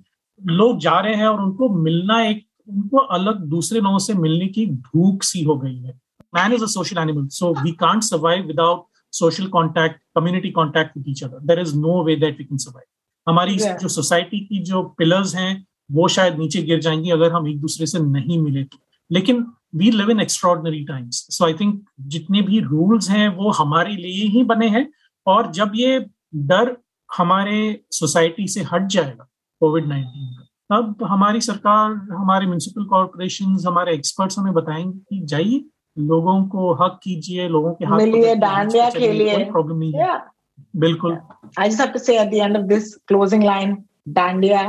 लोग 0.42 0.80
जा 0.80 1.00
रहे 1.00 1.16
हैं 1.16 1.28
और 1.28 1.42
उनको 1.42 1.70
मिलना 1.76 2.22
एक, 2.24 2.46
उनको 2.70 2.98
अलग 2.98 3.40
दूसरे 3.50 3.80
लोगों 3.80 4.00
से 4.00 4.14
मिलने 4.16 4.48
की 4.48 4.66
भूख 4.66 5.24
सी 5.24 5.44
हो 5.44 5.56
गई 5.58 5.76
है। 5.76 6.00
Man 6.36 6.54
is 6.54 6.64
a 6.64 6.68
social 6.68 6.98
animal 6.98 7.28
so 7.30 7.54
we 7.62 7.72
can't 7.80 8.04
survive 8.04 8.46
without 8.48 8.86
social 9.14 9.48
contact 9.48 10.02
community 10.16 10.52
contact 10.52 10.98
with 10.98 11.24
other 11.24 11.40
there 11.40 11.60
is 11.60 11.76
no 11.76 12.04
way 12.04 12.16
that 12.16 12.38
we 12.38 12.44
can 12.44 12.58
survive 12.58 12.86
हमारी 13.32 13.58
yeah. 13.58 13.78
जो 13.78 13.88
सोसाइटी 13.88 14.40
की 14.40 14.64
जो 14.64 14.84
पिलर्स 14.84 15.36
हैं 15.36 15.68
वो 15.92 16.08
शायद 16.08 16.38
नीचे 16.38 16.62
गिर 16.62 16.80
जाएँगी 16.80 17.10
अगर 17.10 17.32
हम 17.32 17.48
एक 17.48 17.60
दूसरे 17.60 17.86
से 17.86 18.00
नहीं 18.00 18.42
मिले 18.42 18.64
तो। 18.64 18.78
लेकिन 19.12 19.48
we 19.76 19.92
live 19.92 20.12
in 20.12 20.20
extraordinary 20.20 20.84
times 20.84 21.16
so 21.16 21.46
I 21.46 21.54
think 21.54 21.86
जितने 22.00 22.42
भी 22.42 22.60
रूल्स 22.60 23.10
हैं 23.10 23.30
वो 23.30 23.52
हमारे 23.52 23.96
लिए 23.96 24.28
ही 24.28 24.44
बने 24.44 24.70
हैं। 24.70 24.92
और 25.28 25.52
जब 25.52 25.72
ये 25.76 26.06
डर 26.36 26.78
हमारे 27.18 27.82
सोसाइटी 27.92 28.48
से 28.48 28.62
हट 28.62 28.88
जाएगा 28.88 29.28
कोविड 29.60 29.88
नाइन्टीन 29.88 30.26
का 30.26 30.50
तब 30.72 31.04
हमारी 31.04 31.42
सरकार 31.42 31.92
हमारे 31.92 32.46
म्यूनिसिपल 32.46 32.84
कॉरपोरेशन 32.84 33.46
हमारे 33.68 33.94
एक्सपर्ट्स 33.94 34.40
हमें 34.40 34.54
बताएँगे 34.54 35.00
कि 35.00 35.26
जाइए 35.26 35.66
लोगों 35.98 36.42
को 36.48 36.74
हक 36.84 37.00
कीजिए 37.04 37.48
लोगों 37.50 37.74
के 37.74 37.86
हाथ 37.86 38.36
डांडिया 38.40 38.90
खेलिए 38.90 39.36
कोई 39.36 39.44
प्रॉब्लम 39.52 39.78
नहीं 39.78 39.94
है 39.94 40.18
बिल्कुल 40.86 41.18
I 41.60 41.70
just 41.70 41.82
have 41.82 41.90
to 41.90 42.00
say 42.00 42.20
at 42.22 42.30
the 42.32 42.34
end 42.34 42.58
of 42.58 42.64
this 42.68 42.96
closing 43.08 43.44
line 43.44 43.78
dandiya 44.10 44.64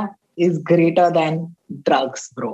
is 0.45 0.55
greater 0.69 1.03
than 1.11 1.35
drugs 1.83 2.23
bro 2.37 2.47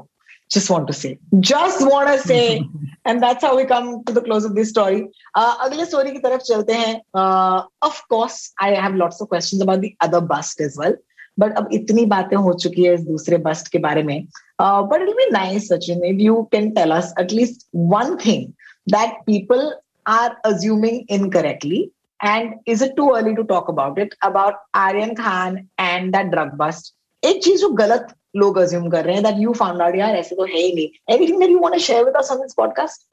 just 0.51 0.69
want 0.69 0.87
to 0.87 0.93
say 0.93 1.09
just 1.39 1.79
want 1.91 2.09
to 2.09 2.17
say 2.19 2.63
and 3.05 3.23
that's 3.23 3.43
how 3.43 3.55
we 3.59 3.63
come 3.65 3.87
to 4.03 4.13
the 4.13 4.21
close 4.21 4.45
of 4.45 4.53
this 4.55 4.69
story 4.69 4.99
uh, 5.35 5.55
अगले 5.65 5.85
story 5.85 6.11
की 6.11 6.19
तरफ़ 6.19 6.41
चलते 6.49 6.73
हैं 6.73 6.93
uh, 7.21 7.63
of 7.87 8.01
course 8.13 8.37
I 8.67 8.69
have 8.75 8.99
lots 9.03 9.21
of 9.21 9.29
questions 9.29 9.63
about 9.67 9.81
the 9.81 9.95
other 10.07 10.21
bust 10.33 10.61
as 10.67 10.77
well 10.83 10.99
but 11.39 11.53
अब 11.57 11.69
इतनी 11.73 12.05
बातें 12.05 12.35
हो 12.37 12.53
चुकी 12.53 12.83
है 12.83 12.93
इस 12.93 13.01
दूसरे 13.01 13.37
बस्ट 13.43 13.67
के 13.71 13.79
बारे 13.79 14.01
में 14.03 14.17
but 14.61 15.01
it 15.01 15.15
be 15.17 15.29
nice 15.31 15.67
Sachin 15.67 16.03
if 16.05 16.19
you 16.21 16.41
can 16.51 16.69
tell 16.71 16.91
us 16.91 17.13
at least 17.19 17.67
one 17.93 18.15
thing 18.25 18.51
that 18.87 19.21
people 19.25 19.71
are 20.07 20.35
assuming 20.45 21.11
incorrectly 21.11 21.81
and 22.19 22.53
is 22.67 22.83
it 22.85 22.95
too 22.97 23.07
early 23.09 23.33
to 23.35 23.43
talk 23.51 23.69
about 23.69 23.99
it 23.99 24.13
about 24.23 24.55
Aryan 24.77 25.13
Khan 25.15 25.57
and 25.79 26.11
that 26.15 26.25
drug 26.31 26.53
bust 26.57 26.93
एक 27.23 27.43
चीज़ 27.43 27.61
जो 27.61 27.69
गलत 27.83 28.13
लोग 28.35 28.57
assume 28.57 28.89
कर 28.89 29.05
रहे 29.05 29.15
हैं 29.15 29.23
that 29.23 29.39
you 29.39 29.53
found 29.53 29.81
out 29.81 29.95
यार, 29.95 30.15
ऐसे 30.15 30.35
तो 30.35 30.43
है 30.43 30.57
ही 30.57 30.73
नहीं। 30.75 31.15
Anything 31.15 31.39
that 31.39 31.49
you 31.49 31.59
want 31.59 31.73
to 31.73 31.79
share 31.79 32.05
with 32.05 32.15
us 32.15 32.31
on 32.31 32.41
this 32.41 32.53
podcast 32.57 33.07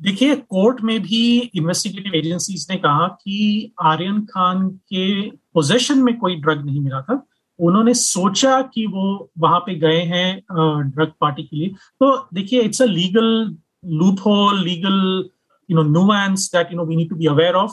देखिए, 0.00 0.34
कोर्ट 0.34 0.80
में 0.82 1.00
भी 1.02 1.38
इन्वेस्टिगेटिव 1.56 2.14
एजेंसीज 2.14 2.66
ने 2.70 2.76
कहा 2.76 3.06
कि 3.22 3.72
आर्यन 3.82 4.20
खान 4.30 4.68
के 4.68 5.30
पोजेशन 5.30 5.98
में 5.98 6.16
कोई 6.18 6.36
ड्रग 6.40 6.64
नहीं 6.66 6.80
मिला 6.80 7.00
था। 7.02 7.22
उन्होंने 7.58 7.94
सोचा 7.94 8.60
कि 8.74 8.86
वो 8.86 9.30
वहाँ 9.38 9.58
पे 9.60 9.74
गए 9.78 10.00
हैं 10.12 10.40
ड्रग 10.90 11.12
पार्टी 11.20 11.42
के 11.42 11.56
लिए। 11.56 11.68
तो 12.00 12.16
देखिए 12.34 12.60
it's 12.60 12.82
a 12.82 12.86
legal 12.86 13.56
whole 14.20 14.64
legal 14.64 15.28
you 15.70 15.82
know 15.82 15.82
nuance 15.82 16.50
that 16.54 16.68
you 16.72 16.76
know 16.78 16.84
we 16.84 16.96
need 16.96 17.10
to 17.10 17.16
be 17.16 17.26
aware 17.26 17.54
of 17.54 17.72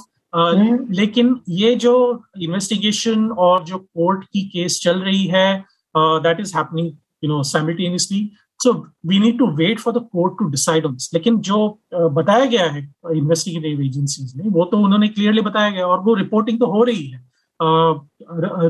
लेकिन 0.92 1.42
ये 1.50 1.76
जो 1.76 2.24
इन्वेस्टिगेशन 2.42 3.30
और 3.30 3.64
जो 3.64 3.78
कोर्ट 3.78 4.24
की 4.24 4.42
केस 4.42 4.80
चल 4.84 5.00
रही 5.00 5.26
है 5.26 5.66
that 5.98 6.40
is 6.40 6.58
happening 6.58 6.88
you 7.24 7.30
know 7.30 7.44
simultaneously 7.44 8.32
so 8.64 8.74
we 9.06 9.20
need 9.20 9.40
to 9.40 9.48
wait 9.48 9.80
for 9.80 9.94
the 9.94 9.98
court 9.98 10.34
to 10.40 10.46
decide 10.46 10.86
on 10.86 10.92
this 10.92 11.14
लेकिन 11.14 11.40
जो 11.40 11.80
बताया 11.94 12.46
गया 12.46 12.66
है 12.66 12.94
इन्वेस्टिगेटिव 13.12 13.82
एजेंसीज 13.82 14.34
ने 14.38 14.50
वो 14.50 14.66
तो 14.66 14.78
उन्होंने 14.78 15.08
क्लियरली 15.08 15.42
बताया 15.42 15.70
गया 15.70 15.88
और 15.88 16.00
वो 16.00 16.14
रिपोर्टिंग 16.14 16.60
तो 16.60 16.66
हो 16.66 16.84
रही 16.84 17.08
है। 17.08 17.24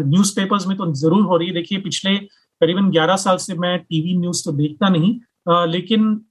न्यूज़ 0.03 0.35
पेपर्स 0.35 0.67
में 0.67 0.77
तो 0.77 0.93
ज़रूर 0.93 1.23
हो 1.23 1.37
रही 1.37 1.47
है। 1.47 1.53
देखिए 1.53 1.79
पिछले 1.79 2.15
करीबन 2.61 2.91
11 2.91 3.15
साल 3.15 3.37
से 3.37 3.53
मैं 3.53 3.79
टीवी 3.79 4.17
न्यूज़ 4.17 4.45
तो 4.45 4.51
देखता 4.51 4.89
नहीं 4.89 5.19
uh, 5.19 5.25
लेकिन 5.47 6.21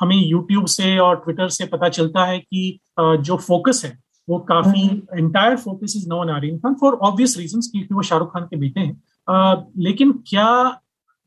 हमें 0.00 0.16
यूट्यूब 0.16 0.66
से 0.66 0.98
और 0.98 1.16
ट्विटर 1.16 1.48
से 1.48 1.66
पता 1.66 1.88
चलता 1.88 2.24
है 2.24 2.38
कि 2.38 2.80
जो 3.00 3.36
फोकस 3.36 3.82
है 3.84 3.98
वो 4.28 4.38
काफ़ी 4.38 5.02
entire 5.18 5.56
focus 5.56 5.94
is 5.96 6.08
on 6.08 6.30
Aryan 6.30 6.58
Khan 6.58 6.74
for 6.74 6.94
obvious 6.94 7.38
reason 7.38 7.60
क्योंकि 7.60 7.94
वो 7.94 8.02
शाहरुख 8.02 8.32
खान 8.32 8.42
के 8.42 8.56
बेटे 8.56 8.80
हैं। 8.80 9.00
लेकिन 9.78 10.12
क्या 10.12 10.80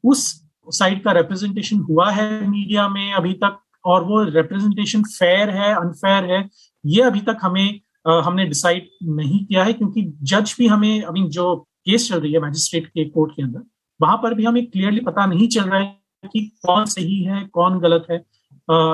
उस 0.03 0.43
साइड 0.69 1.03
का 1.03 1.11
रिप्रेजेंटेशन 1.11 1.79
हुआ 1.79 2.11
है 2.11 2.47
मीडिया 2.49 2.89
में 2.89 3.13
अभी 3.13 3.33
तक 3.33 3.57
और 3.85 4.03
वो 4.03 4.23
रिप्रेजेंटेशन 4.23 5.03
फेयर 5.03 5.49
है 5.49 5.73
अनफेयर 5.75 6.31
है 6.31 6.49
ये 6.85 7.01
अभी 7.01 7.19
तक 7.19 7.37
हमें 7.41 7.79
हमने 8.07 8.45
डिसाइड 8.45 8.89
नहीं 9.03 9.45
किया 9.45 9.63
है 9.63 9.73
क्योंकि 9.73 10.13
जज 10.23 10.55
भी 10.59 10.67
हमें 10.67 11.01
अभी 11.01 11.27
जो 11.27 11.55
केस 11.85 12.09
चल 12.09 12.19
रही 12.19 12.33
है 12.33 12.39
मैजिस्ट्रेट 12.39 12.87
के 12.87 13.05
कोर्ट 13.05 13.31
के 13.31 13.43
अंदर 13.43 13.61
वहाँ 14.01 14.17
पर 14.17 14.33
भी 14.33 14.45
हमें 14.45 14.65
क्लियरली 14.65 14.99
पता 14.99 15.25
नहीं 15.25 15.47
चल 15.47 15.61
रहा 15.61 15.79
है 15.79 16.04
कि 16.33 16.41
कौन 16.65 16.85
सही 16.95 17.21
है 17.23 17.43
कौन 17.53 17.79
गलत 17.79 18.07
है 18.11 18.17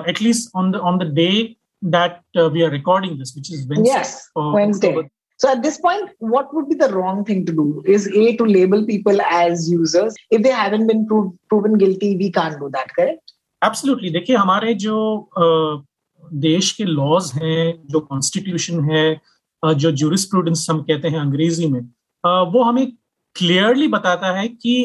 at least 0.09 0.51
on 0.55 0.71
the 0.71 0.75
on 0.91 0.97
the 0.97 1.11
day 1.13 1.31
that 1.81 2.37
we 2.53 2.61
are 2.61 2.71
recording 2.71 3.17
this 3.19 3.33
which 3.37 3.51
is 3.53 3.67
Wednesday 3.73 5.09
So 5.39 5.49
at 5.49 5.61
this 5.63 5.77
point, 5.83 6.09
what 6.31 6.49
would 6.55 6.67
be 6.69 6.75
the 6.75 6.87
wrong 6.89 7.21
thing 7.27 7.39
to 7.45 7.53
do? 7.59 7.63
Is 7.93 8.03
A 8.15 8.25
to 8.37 8.45
label 8.45 8.83
people 8.85 9.21
as 9.27 9.63
users? 9.69 10.17
If 10.29 10.43
they 10.43 10.51
haven't 10.51 10.91
been 10.91 10.99
prov- 11.11 11.31
proven 11.49 11.79
guilty, 11.83 12.09
we 12.17 12.27
can't 12.31 12.59
do 12.59 12.69
that, 12.75 12.91
correct? 12.97 13.33
Absolutely. 13.61 14.11
देखिए 14.11 14.35
हमारे 14.35 14.73
जो 14.83 14.99
देश 16.43 16.71
के 16.71 16.83
laws 16.83 17.31
हैं 17.35 17.87
जो 17.87 17.99
constitution 17.99 18.83
है 18.91 19.05
जो 19.63 19.91
jurisprudence 19.91 20.67
हम 20.69 20.81
कहते 20.81 21.07
हैं 21.07 21.19
अंग्रेज़ी 21.19 21.67
में 21.71 21.81
वो 22.53 22.63
हमें 22.63 22.85
क्लियरली 23.35 23.87
बताता 23.87 24.31
है 24.37 24.47
कि 24.47 24.75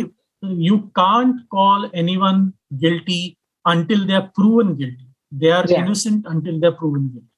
you 0.51 0.79
can't 0.79 1.41
call 1.51 1.91
anyone 2.17 2.53
guilty 2.73 3.37
until 3.67 4.07
they 4.07 4.13
are 4.13 4.21
proven 4.21 4.75
guilty 4.75 5.13
they 5.33 5.51
are 5.51 5.71
innocent 5.71 6.27
until 6.27 6.61
they 6.61 6.67
are 6.67 6.73
proven 6.73 7.09
guilty 7.09 7.29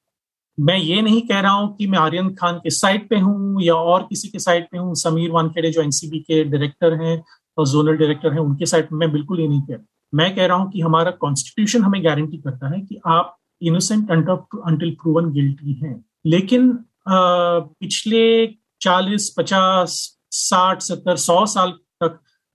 मैं 0.59 0.77
ये 0.77 1.03
नहीं 1.03 1.21
कह 1.23 1.41
रहा 1.41 1.53
हूँ 1.53 1.77
कि 1.77 1.87
मैं 1.87 1.99
आर्यन 1.99 2.29
खान 2.35 2.59
के 2.59 2.71
साइड 2.71 3.09
पे 3.09 3.19
हूँ 3.19 3.63
या 3.63 3.75
और 3.75 4.03
किसी 4.03 4.29
के 4.29 4.39
साइड 4.39 4.65
पे 4.73 4.79
हूँ। 4.79 4.95
समीर 4.95 5.31
वानखेड़े 5.31 5.71
जो 5.71 5.83
एनसीबी 5.83 6.19
के 6.19 6.45
डायरेक्टर 6.45 6.95
हैं 7.03 7.23
और 7.59 7.69
जोनल 7.69 7.97
डायरेक्टर 7.97 8.33
हैं 8.33 8.41
उनके 8.41 8.67
साइड 8.67 8.89
मैं 8.93 9.13
बिल्कुल 9.13 9.41
ये 9.41 9.49
नहीं 9.49 9.61
कह 9.61 9.75
रहा 9.75 9.85
मैं 10.15 10.35
कह 10.37 10.47
रहा 10.47 10.57
हूँ 10.57 10.71
कि 10.71 10.81
हमारा 10.81 11.11
कॉन्स्टिट्यूशन 11.11 11.83
हमें 11.83 12.05
गारंटी 12.05 12.37
करता 12.37 12.75
है 12.75 12.81
कि 12.81 13.01
आप 13.07 13.37
इनोसेंट 13.63 14.11
अंटिल 14.11 14.91
प्रूवन 14.91 15.33
गिल्टी 15.33 15.73
हैं। 15.73 16.05
लेकिन 16.27 16.71
आ, 17.09 17.59
पिछले 17.59 18.47
चालीस 18.81 19.35
पचास 19.39 20.19
साठ 20.31 20.83
सत्तर 20.83 21.17
सौ 21.17 21.47
साल 21.47 21.73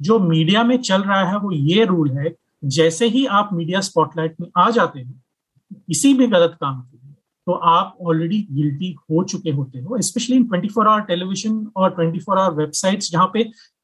जो 0.05 0.19
मीडिया 0.19 0.63
में 0.63 0.77
चल 0.81 1.01
रहा 1.01 1.24
है 1.29 1.38
वो 1.39 1.51
ये 1.51 1.86
रूल 1.86 2.12
है 2.17 2.33
जैसे 2.75 3.07
ही 3.10 3.25
आप 3.38 3.50
मीडिया 3.53 3.79
स्पॉटलाइट 3.81 4.36
में 4.41 4.48
आ 4.57 4.69
जाते 4.69 5.00
हैं 5.00 5.22
किसी 5.88 6.13
भी 6.13 6.27
गलत 6.27 6.57
काम 6.62 6.79
के 6.81 6.98
लिए 6.98 7.13
तो 7.48 7.53
आप 7.69 7.98
ऑलरेडी 8.01 8.41
गिल्टी 8.51 8.95
हो 9.01 9.24
चुके 9.25 9.51
होते 9.51 9.79
हो 9.79 10.01
specially 10.01 10.36
in 10.36 10.43
twenty 10.48 10.67
four 10.69 10.88
hour 10.88 11.01
television 11.07 11.65
और 11.75 11.89
ट्वेंटी 11.95 12.19
फोर 12.19 12.39
आवर 12.39 12.55
वेबसाइट्स 12.55 13.12
जहाँ 13.12 13.29
पे 13.33 13.43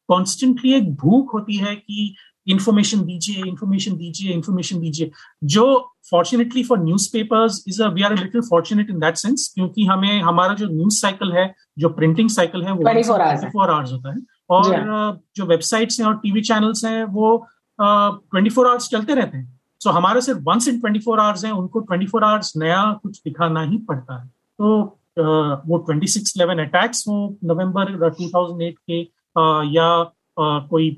कॉन्स्टेंटली 0.09 0.73
एक 0.73 0.93
भूख 0.95 1.33
होती 1.33 1.57
है 1.57 1.75
कि 1.75 2.15
इन्फॉर्मेशन 2.47 3.01
दीजिए 3.05 3.43
इन्फॉर्मेशन 3.47 3.95
दीजिए 3.97 4.31
इन्फॉर्मेशन 4.33 4.79
दीजिए। 4.79 5.11
जो 5.43 5.65
fortunately 6.11 6.63
for 6.63 6.79
newspapers 7.13 7.63
is 7.67 7.81
we 7.83 8.01
are 8.03 8.17
little 8.17 8.41
fortunate 8.49 8.89
in 8.89 8.99
that 8.99 9.17
sense 9.17 9.51
क्योंकि 9.55 9.85
हमें 9.85 10.21
हमारा 10.21 10.53
जो 10.53 10.67
न्यूज़ 10.69 10.99
साइकिल 10.99 11.31
है 11.33 11.53
जो 11.79 11.89
प्रिंटिंग 11.99 12.29
साइकिल 12.29 12.63
है 12.63 12.71
वो 12.71 12.83
ट्वेंटी 12.83 13.49
फोर 13.49 13.69
आवर्स 13.69 13.91
होता 13.91 14.09
है। 14.09 14.21
और 14.49 15.21
जो 15.35 15.45
वेबसाइट्स 15.45 15.99
हैं 15.99 16.07
और 16.07 16.15
टीवी 16.17 16.41
चैनल्स 16.41 16.83
हैं 16.85 17.03
वो 17.03 17.47
ट्वेंटी 17.81 18.49
फोर 18.49 18.67
आवर्स 18.67 18.87
चलते 18.89 19.13
रहते 19.15 19.37
हैं। 19.37 19.59
सो 19.79 19.89
so, 19.89 19.95
हमारे 19.95 20.21
सिर्फ़ 20.21 20.39
once 20.43 20.67
in 20.67 20.79
twenty 20.79 20.99
four 20.99 21.19
hours 21.19 21.45
है 21.45 21.51
उनको 21.51 21.79
ट्वेंटी 21.79 22.07
फोर 22.07 22.23
आवर्स 22.23 22.53
नया 22.57 22.81
कुछ 23.03 23.21
दिखाना 23.25 23.61
ही 23.61 23.77
पड़ता 23.89 24.21
है। 24.21 24.27
तो 24.27 24.81
uh, 25.19 25.57
वो 25.67 25.77
ट्वेंटी 25.77 26.07
सिक्स 26.07 26.33
इलेवन 26.37 26.59
अटैक्स 26.65 27.07
हो 27.07 27.17
नवंबर 27.43 28.09
टू 28.09 28.29
थाउज़ेंड 28.29 28.61
एट 28.61 28.77
के 28.77 29.03
uh, 29.03 29.63
या 29.75 29.89
uh, 30.05 30.67
कोई 30.69 30.91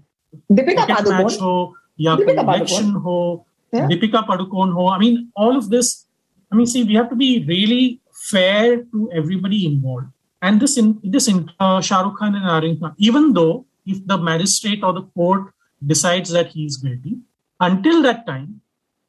मैच 0.51 1.37
हो 1.41 1.55
या 2.01 2.15
कोई 2.15 2.33
इलेक्शन 2.33 2.91
हो 3.05 3.45
दीपिका 3.73 4.21
पडुकोन 4.21 4.71
हो। 4.71 4.89
I 4.89 4.99
mean 4.99 5.27
all 5.37 5.57
of 5.57 5.65
this 5.69 5.95
I 6.53 6.57
mean 6.57 6.65
see 6.65 6.83
we 6.83 6.93
have 6.93 7.05
to 7.05 7.15
be 7.15 7.37
really 7.49 7.97
fair 8.21 8.65
to 8.93 9.03
everybody 9.19 9.59
involved. 9.67 10.09
And 10.41 10.59
this 10.59 10.77
in 10.77 10.99
this 11.03 11.27
in 11.27 11.51
uh, 11.59 11.81
Shah 11.81 12.01
Rukh 12.01 12.17
Khan 12.17 12.35
and 12.35 12.45
Aryan 12.47 12.79
Khan, 12.79 12.93
even 12.97 13.33
though 13.33 13.65
if 13.85 14.05
the 14.05 14.17
magistrate 14.17 14.83
or 14.83 14.93
the 14.93 15.03
court 15.19 15.51
decides 15.81 16.31
that 16.31 16.47
he 16.49 16.65
is 16.65 16.77
guilty, 16.77 17.17
until 17.59 18.01
that 18.03 18.25
time, 18.25 18.61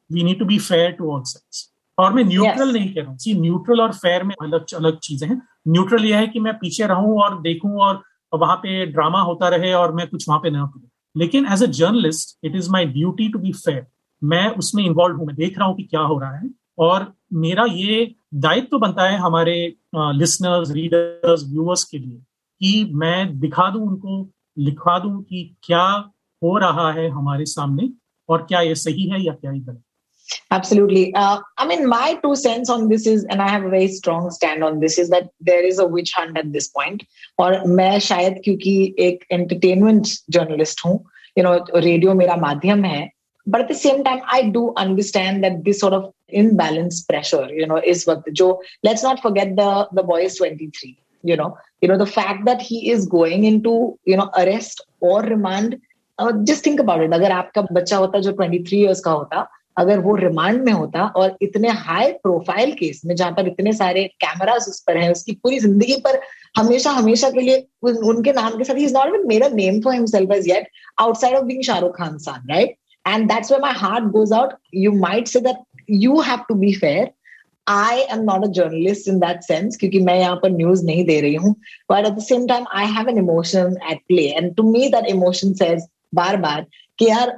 we 0.09 0.23
need 0.23 0.39
to 0.39 0.45
be 0.45 0.59
fair 0.59 0.93
to 0.93 1.11
all 1.11 1.23
sides. 1.25 1.69
और 1.97 2.13
मैं 2.13 2.23
neutral 2.23 2.67
Yes. 2.67 2.75
नहीं 2.75 2.93
कह 2.93 3.01
रहा 3.01 3.09
हूँ 3.09 3.17
सी 3.17 3.33
neutral 3.39 3.81
और 3.81 3.91
fair 3.93 4.23
में 4.23 4.35
अलग 4.41 4.73
अलग 4.75 4.97
चीज़ें 5.03 5.27
हैं 5.29 5.41
न्यूट्रल 5.67 6.05
यह 6.05 6.17
है 6.17 6.27
कि 6.27 6.39
मैं 6.39 6.53
पीछे 6.59 6.85
रहूँ 6.87 7.19
और 7.23 7.41
देखूँ 7.41 7.71
और 7.87 8.01
वहाँ 8.33 8.55
पे 8.63 8.85
ड्रामा 8.91 9.21
होता 9.21 9.49
रहे 9.55 9.73
और 9.73 9.93
मैं 9.95 10.07
कुछ 10.07 10.27
वहाँ 10.29 10.39
पे 10.41 10.49
ना 10.49 10.65
करूँ 10.65 10.89
लेकिन 11.15 11.45
as 11.53 11.63
a 11.63 11.65
journalist 11.79 12.37
it 12.45 12.55
is 12.55 12.69
my 12.71 12.85
duty 12.93 13.27
to 13.33 13.39
be 13.39 13.51
fair 13.53 13.85
मैं 14.21 14.47
उसमें 14.63 14.83
इन्वॉल्व 14.83 15.17
हूँ 15.17 15.25
मैं 15.27 15.35
देख 15.35 15.57
रहा 15.57 15.67
हूँ 15.67 15.75
कि 15.77 15.83
क्या 15.83 16.01
हो 16.01 16.17
रहा 16.19 16.35
है 16.37 16.49
और 16.87 17.13
मेरा 17.33 17.65
ये 17.71 18.15
दायित्व 18.33 18.67
तो 18.71 18.79
बनता 18.79 19.03
है 19.03 19.17
हमारे 19.17 19.55
लिसनर्स 19.95 20.71
रीडर्स 20.71 21.43
व्यूअर्स 21.51 21.83
के 21.83 21.97
लिए 21.97 22.17
कि 22.61 22.91
मैं 22.93 23.39
दिखा 23.39 23.69
दूँ 23.69 23.87
उनको 23.87 24.29
लिखवा 24.57 24.99
दूँ 24.99 25.21
कि 25.23 25.55
क्या 25.63 25.85
हो 26.43 26.57
रहा 26.57 26.91
है 26.91 27.09
हमारे 27.09 27.45
सामने 27.45 27.89
और 28.29 28.45
क्या 28.49 28.61
ये 28.61 28.75
सही 28.75 29.09
है 29.09 29.25
या 29.25 29.33
क्या 29.33 29.51
ये 29.51 29.59
गलत 29.59 29.81
Absolutely. 30.51 31.13
Uh, 31.15 31.39
I 31.57 31.67
mean, 31.67 31.87
my 31.87 32.17
two 32.23 32.35
cents 32.35 32.69
on 32.69 32.87
this 32.87 33.05
is, 33.05 33.25
and 33.25 33.41
I 33.41 33.49
have 33.49 33.65
a 33.65 33.69
very 33.69 33.87
strong 33.87 34.31
stand 34.31 34.63
on 34.63 34.79
this, 34.79 34.97
is 34.97 35.09
that 35.09 35.29
there 35.41 35.65
is 35.65 35.79
a 35.79 35.85
witch 35.85 36.13
hunt 36.13 36.37
at 36.37 36.53
this 36.53 36.69
point. 36.69 37.03
और 37.39 37.63
मैं 37.67 37.99
शायद 37.99 38.39
क्योंकि 38.43 38.95
एक 38.99 39.25
entertainment 39.33 40.13
journalist 40.31 40.85
हूँ, 40.85 41.03
you 41.37 41.43
know, 41.43 41.59
radio 41.87 42.13
मेरा 42.15 42.35
माध्यम 42.35 42.85
है. 42.85 43.09
But 43.47 43.61
at 43.61 43.67
the 43.67 43.75
same 43.75 44.03
time, 44.03 44.21
I 44.25 44.43
do 44.43 44.73
understand 44.77 45.43
that 45.43 45.63
this 45.65 45.79
sort 45.79 45.93
of 45.93 46.13
imbalance 46.33 47.01
pressure, 47.03 47.47
you 47.51 47.67
know, 47.67 47.79
is 47.93 48.05
what 48.05 48.27
जो 48.33 48.59
let's 48.83 49.03
not 49.03 49.21
forget 49.21 49.55
the 49.55 49.87
the 49.93 50.03
boy 50.03 50.21
is 50.23 50.37
23. 50.37 50.97
You 51.23 51.37
know, 51.37 51.57
you 51.81 51.87
know 51.87 51.97
the 51.97 52.05
fact 52.05 52.45
that 52.45 52.61
he 52.61 52.91
is 52.91 53.05
going 53.07 53.43
into 53.45 53.97
you 54.05 54.17
know 54.17 54.29
arrest 54.37 54.85
or 55.01 55.21
remand. 55.23 55.79
Uh, 56.19 56.31
just 56.43 56.63
think 56.63 56.79
about 56.79 57.01
it. 57.01 57.13
अगर 57.13 57.31
आपका 57.31 57.61
बच्चा 57.71 57.97
होता 57.97 58.19
जो 58.19 58.31
23 58.41 58.73
years 58.73 58.99
का 59.05 59.11
होता 59.11 59.47
अगर 59.77 59.99
वो 59.99 60.15
रिमांड 60.15 60.61
में 60.63 60.71
होता 60.71 61.05
और 61.17 61.37
इतने 61.41 61.69
हाई 61.85 62.11
प्रोफ़ाइल 62.23 62.71
केस 62.79 63.01
में 63.05 63.15
जहाँ 63.15 63.31
पर 63.37 63.47
इतने 63.47 63.73
सारे 63.73 64.03
कैमरास 64.21 64.67
उस 64.69 64.79
पर 64.87 64.97
हैं 64.97 65.09
उसकी 65.11 65.31
पूरी 65.43 65.59
ज़िंदगी 65.59 65.95
पर 66.05 66.19
हमेशा 66.57 66.91
हमेशा 66.91 67.29
के 67.29 67.41
लिए 67.41 67.65
उन, 67.83 67.95
उनके 67.95 68.31
नाम 68.33 68.57
के 68.57 68.63
साथ 68.63 68.75
ही 68.75 68.85
is 68.85 68.93
not 68.93 69.43
a 69.43 69.49
name 69.53 69.81
for 69.81 69.93
himself 69.93 70.31
as 70.31 70.49
yet 70.49 70.67
outside 70.99 71.35
of 71.35 71.45
being 71.45 71.63
Shahrukh 71.63 71.97
Khan 71.97 72.17
son 72.27 72.47
right 72.51 72.75
and 73.07 73.27
that's 73.31 73.51
where 73.51 73.61
my 73.61 73.73
heart 73.79 74.05
goes 74.17 74.33
out 74.33 74.53
you 74.75 74.91
might 74.99 75.27
say 75.27 75.39
that 75.47 75.63
you 76.03 76.19
have 76.21 76.45
to 76.49 76.55
be 76.55 76.73
fair 76.79 77.11
I 77.67 78.05
am 78.11 78.25
not 78.25 78.43
a 78.45 78.49
journalist 78.49 79.07
in 79.07 79.19
that 79.19 79.43
sense 79.43 79.77
क्योंकि 79.79 79.99
मैं 80.05 80.17
यहाँ 80.19 80.35
पर 80.35 80.49
news 80.51 80.83
नहीं 80.85 81.03
दे 81.05 81.19
रही 81.21 81.35
हूँ 81.35 81.55
but 81.91 82.05
at 82.05 82.15
the 82.15 82.25
same 82.29 82.47
time 82.47 82.65
I 82.73 82.83
have 82.95 83.07
an 83.07 83.17
emotion 83.17 83.77
at 83.91 84.01
play 84.11 84.33
and 84.39 84.55
to 84.57 84.63
me 84.71 84.89
that 84.95 85.09
emotion 85.09 85.55
says 85.61 85.85
बार 86.15 86.37
बार 86.37 86.65
कि 86.99 87.05
यार 87.05 87.31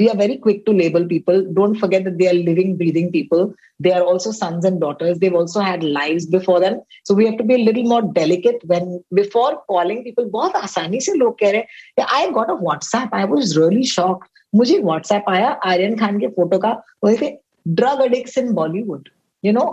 we 0.00 0.08
are 0.10 0.16
very 0.16 0.36
quick 0.44 0.64
to 0.66 0.72
label 0.72 1.06
people 1.08 1.42
don't 1.58 1.80
forget 1.80 2.04
that 2.04 2.16
they 2.18 2.28
are 2.28 2.38
living 2.48 2.76
breathing 2.76 3.10
people 3.16 3.52
they 3.80 3.92
are 3.92 4.04
also 4.12 4.30
sons 4.30 4.64
and 4.64 4.80
daughters 4.80 5.18
they've 5.18 5.38
also 5.40 5.60
had 5.60 5.82
lives 5.98 6.26
before 6.34 6.60
them 6.60 6.80
so 7.04 7.14
we 7.14 7.26
have 7.26 7.36
to 7.36 7.44
be 7.50 7.54
a 7.54 7.64
little 7.64 7.88
more 7.94 8.02
delicate 8.20 8.62
when 8.74 8.88
before 9.20 9.50
calling 9.74 10.04
people 10.04 10.30
बहुत 10.36 10.56
आसानी 10.62 11.00
से 11.00 11.14
लोग 11.14 11.38
कह 11.40 11.50
रहे 11.50 11.60
हैं 11.60 12.06
I 12.20 12.30
got 12.38 12.54
a 12.54 12.60
WhatsApp 12.68 13.18
I 13.22 13.24
was 13.34 13.56
really 13.58 13.84
shocked 13.96 14.31
मुझे 14.52 14.78
WhatsApp 14.78 15.24
आया 15.28 15.48
आर्यन 15.66 15.96
खान 15.96 16.18
के 16.20 16.26
फ़ोटो 16.28 16.58
का 16.58 16.70
वैसे 17.04 17.38
drug 17.68 18.02
addicts 18.02 18.38
in 18.38 18.52
Bollywood 18.54 19.08
you 19.44 19.52
know 19.52 19.64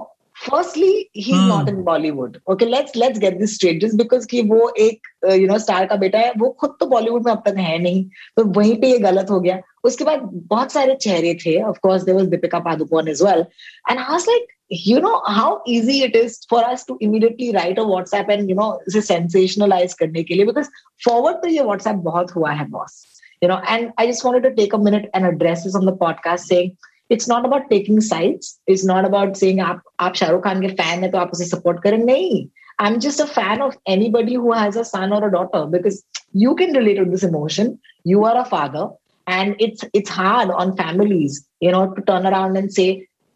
firstly 0.42 0.92
he 1.18 1.34
not 1.48 1.70
in 1.70 1.82
Bollywood 1.84 2.38
okay 2.52 2.66
let's 2.66 2.96
let's 2.98 3.20
get 3.20 3.38
this 3.40 3.56
straight 3.56 3.82
just 3.82 3.96
because 3.96 4.28
की 4.28 4.42
वो 4.50 4.70
एक 4.80 5.08
यू 5.32 5.48
नो 5.48 5.58
स्टार 5.60 5.86
का 5.86 5.96
बेटा 6.04 6.20
है 6.20 6.32
वो 6.38 6.50
खुद 6.60 6.76
तो 6.80 6.86
बॉलीवुड 6.86 7.26
में 7.26 7.32
अब 7.32 7.42
तक 7.46 7.58
है 7.58 7.78
नहीं 7.78 8.04
तो 8.38 8.44
वहीं 8.60 8.76
पे 8.82 8.92
ये 8.92 9.00
गलत 9.00 9.30
हो 9.32 9.40
गया। 9.40 9.60
उसके 9.84 10.04
बाद 10.04 10.22
बहुत 10.48 10.72
सारे 10.72 10.96
चेहरे 10.96 11.34
थे 11.46 11.62
of course 11.64 12.04
there 12.04 12.16
was 12.16 12.30
Deepika 12.30 12.60
Padukone 12.60 13.08
as 13.08 13.24
well 13.26 13.46
and 13.90 14.00
how's 14.00 14.28
like 14.30 14.48
you 14.88 15.00
know 15.00 15.16
how 15.28 15.62
easy 15.68 16.04
it 16.04 16.16
is 16.16 16.40
for 16.50 16.64
us 16.64 16.86
to 16.88 16.98
immediately 17.02 17.52
write 17.52 17.80
a 17.80 17.84
WhatsApp 17.84 18.30
and 18.30 18.50
you 18.50 18.56
know 18.56 18.72
इसे 18.88 19.02
सेंसेशनलाइज 19.04 19.94
करने 19.94 20.24
के 20.24 20.34
लिए 20.34 20.46
बिकॉज़ 20.46 20.70
फॉरवर्ड 21.02 21.38
तो 21.38 21.48
ये 21.50 21.64
व्हाट्सएप 21.64 21.96
बहुत 22.10 22.36
हुआ 22.36 22.52
है 22.52 22.70
boss 22.70 23.04
you 23.43 23.49
know 23.49 23.61
and 23.69 23.93
i 23.99 24.07
just 24.07 24.25
wanted 24.25 24.43
to 24.43 24.55
take 24.55 24.73
a 24.73 24.83
minute 24.89 25.09
and 25.15 25.27
address 25.27 25.65
this 25.65 25.75
on 25.75 25.85
the 25.85 25.97
podcast 26.03 26.53
saying 26.53 26.77
it's 27.11 27.29
not 27.29 27.45
about 27.45 27.71
taking 27.71 28.01
sides 28.01 28.59
it's 28.67 28.85
not 28.91 29.05
about 29.11 29.37
saying 29.37 29.61
आप 29.61 29.83
आप 30.01 30.15
शाहरुख 30.21 30.45
खान 30.45 30.61
के 30.63 30.69
फैन 30.83 31.03
है 31.05 31.11
तो 31.11 31.19
आप 31.19 31.31
उसे 31.39 31.45
सपोर्ट 31.55 31.83
करें 31.83 31.99
नहीं 32.05 32.47
I'm 32.79 32.99
just 32.99 33.21
a 33.21 33.27
fan 33.27 33.61
of 33.63 33.77
anybody 33.87 34.35
who 34.35 34.53
has 34.53 34.77
a 34.77 34.85
son 34.85 35.13
or 35.13 35.27
a 35.27 35.31
daughter 35.31 35.65
because 35.65 35.99
you 36.33 36.55
can 36.57 36.73
relate 36.73 36.97
to 36.97 37.05
this 37.05 37.23
emotion. 37.23 37.79
You 38.03 38.25
are 38.25 38.37
a 38.37 38.45
father, 38.45 38.89
and 39.27 39.55
it's 39.67 39.85
it's 39.93 40.11
hard 40.11 40.51
on 40.51 40.77
families, 40.77 41.47
you 41.61 41.71
know, 41.71 41.95
to 41.95 42.03
turn 42.03 42.27
around 42.27 42.57
and 42.57 42.73
say, 42.79 42.89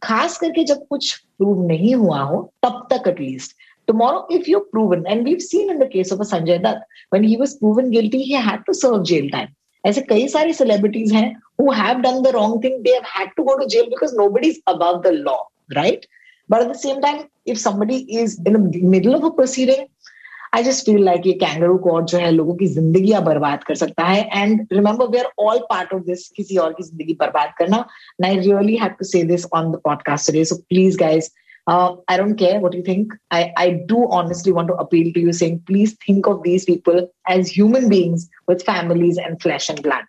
खास 0.02 0.36
करके 0.38 0.64
जब 0.64 0.86
कुछ 0.90 1.14
prove 1.38 1.66
नहीं 1.68 1.94
हुआ 1.94 2.20
हो 2.32 2.42
तब 2.62 2.86
तक 2.92 3.08
at least 3.08 3.56
tomorrow 3.90 4.26
if 4.36 4.48
you're 4.50 4.66
proven 4.72 5.06
and 5.12 5.28
we've 5.28 5.42
seen 5.42 5.70
in 5.74 5.78
the 5.82 5.88
case 5.92 6.10
of 6.14 6.20
a 6.20 6.26
sanjay 6.30 6.56
dutt 6.64 6.82
when 7.14 7.22
he 7.28 7.36
was 7.42 7.54
proven 7.60 7.90
guilty 7.94 8.18
he 8.30 8.34
had 8.48 8.66
to 8.66 8.74
serve 8.80 8.98
jail 9.10 9.28
time 9.34 9.54
ऐसे 9.85 10.01
कई 10.01 10.27
सारी 10.27 10.53
सेलिब्रिटीज 10.53 11.13
हैं 11.13 11.27
who 11.61 11.71
have 11.71 11.99
done 12.01 12.21
the 12.21 12.27
wrong 12.35 12.63
thing 12.63 12.79
they 12.83 12.89
have 12.89 13.03
had 13.17 13.29
to 13.37 13.43
go 13.43 13.57
to 13.57 13.65
jail 13.65 13.85
because 13.85 14.15
no 14.15 14.29
is 14.43 14.59
above 14.67 15.01
the 15.01 15.13
law 15.13 15.37
right 15.73 16.05
but 16.49 16.61
at 16.61 16.67
the 16.67 16.75
same 16.77 16.99
time 16.99 17.19
if 17.47 17.57
somebody 17.59 17.97
is 18.21 18.37
in 18.47 18.71
middle 18.85 19.15
of 19.15 19.25
a 19.25 19.35
proceeding 19.35 19.85
I 20.55 20.63
just 20.63 20.85
feel 20.85 21.03
like 21.03 21.27
ये 21.27 21.33
kangaroo 21.33 21.77
court 21.83 22.05
जो 22.05 22.17
है 22.17 22.31
लोगों 22.31 22.55
की 22.55 22.65
ज़िंदगी 22.67 23.13
बर्बाद 23.25 23.63
कर 23.63 23.75
सकता 23.75 24.03
है। 24.03 24.41
And 24.41 24.67
remember 24.73 25.07
we 25.11 25.17
are 25.17 25.29
all 25.39 25.59
part 25.69 25.93
of 25.93 26.01
this 26.01 26.27
किसी 26.29 26.57
और 26.57 26.73
की 26.73 26.83
ज़िंदगी 26.83 27.13
बर्बाद 27.19 27.53
करना। 27.57 27.85
I 28.25 28.37
really 28.39 28.75
have 28.75 28.91
to 28.99 29.05
say 29.05 29.23
this 29.23 29.45
on 29.53 29.71
the 29.71 29.79
podcast 29.83 30.31
so 30.43 30.55
please 30.69 30.97
guys 30.97 31.29
uh, 31.66 31.96
I 32.08 32.16
don't 32.16 32.36
care 32.36 32.60
what 32.60 32.74
you 32.74 32.82
think 32.82 33.12
I, 33.30 33.52
I 33.56 33.70
do 33.86 34.06
honestly 34.10 34.52
want 34.52 34.68
to 34.68 34.74
appeal 34.74 35.12
to 35.12 35.20
you 35.20 35.32
saying 35.32 35.62
please 35.66 35.96
think 36.06 36.26
of 36.26 36.42
these 36.42 36.64
people 36.64 37.10
as 37.26 37.48
human 37.48 37.88
beings 37.88 38.28
with 38.46 38.64
families 38.64 39.18
and 39.18 39.40
flesh 39.40 39.68
and 39.68 39.82
blood 39.82 40.04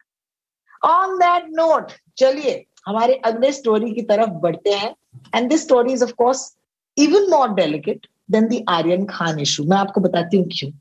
on 0.83 1.17
that 1.19 1.51
note 1.61 1.97
चलिए 2.19 2.53
हमारे 2.87 3.13
अगले 3.25 3.51
story 3.51 3.91
की 3.93 4.01
तरफ 4.07 4.29
बढ़ते 4.43 4.69
हैं 4.69 4.93
and 5.35 5.49
this 5.49 5.61
story 5.63 5.93
is 5.93 6.03
of 6.03 6.11
course 6.17 6.41
even 6.97 7.29
more 7.31 7.53
delicate 7.55 8.07
than 8.31 8.47
the 8.47 8.63
Aryan 8.69 9.05
Khan 9.09 9.39
issue 9.39 9.63
मैं 9.69 9.77
आपको 9.77 10.01
बताती 10.01 10.37
हूँ 10.37 10.47
क्यों 10.53 10.71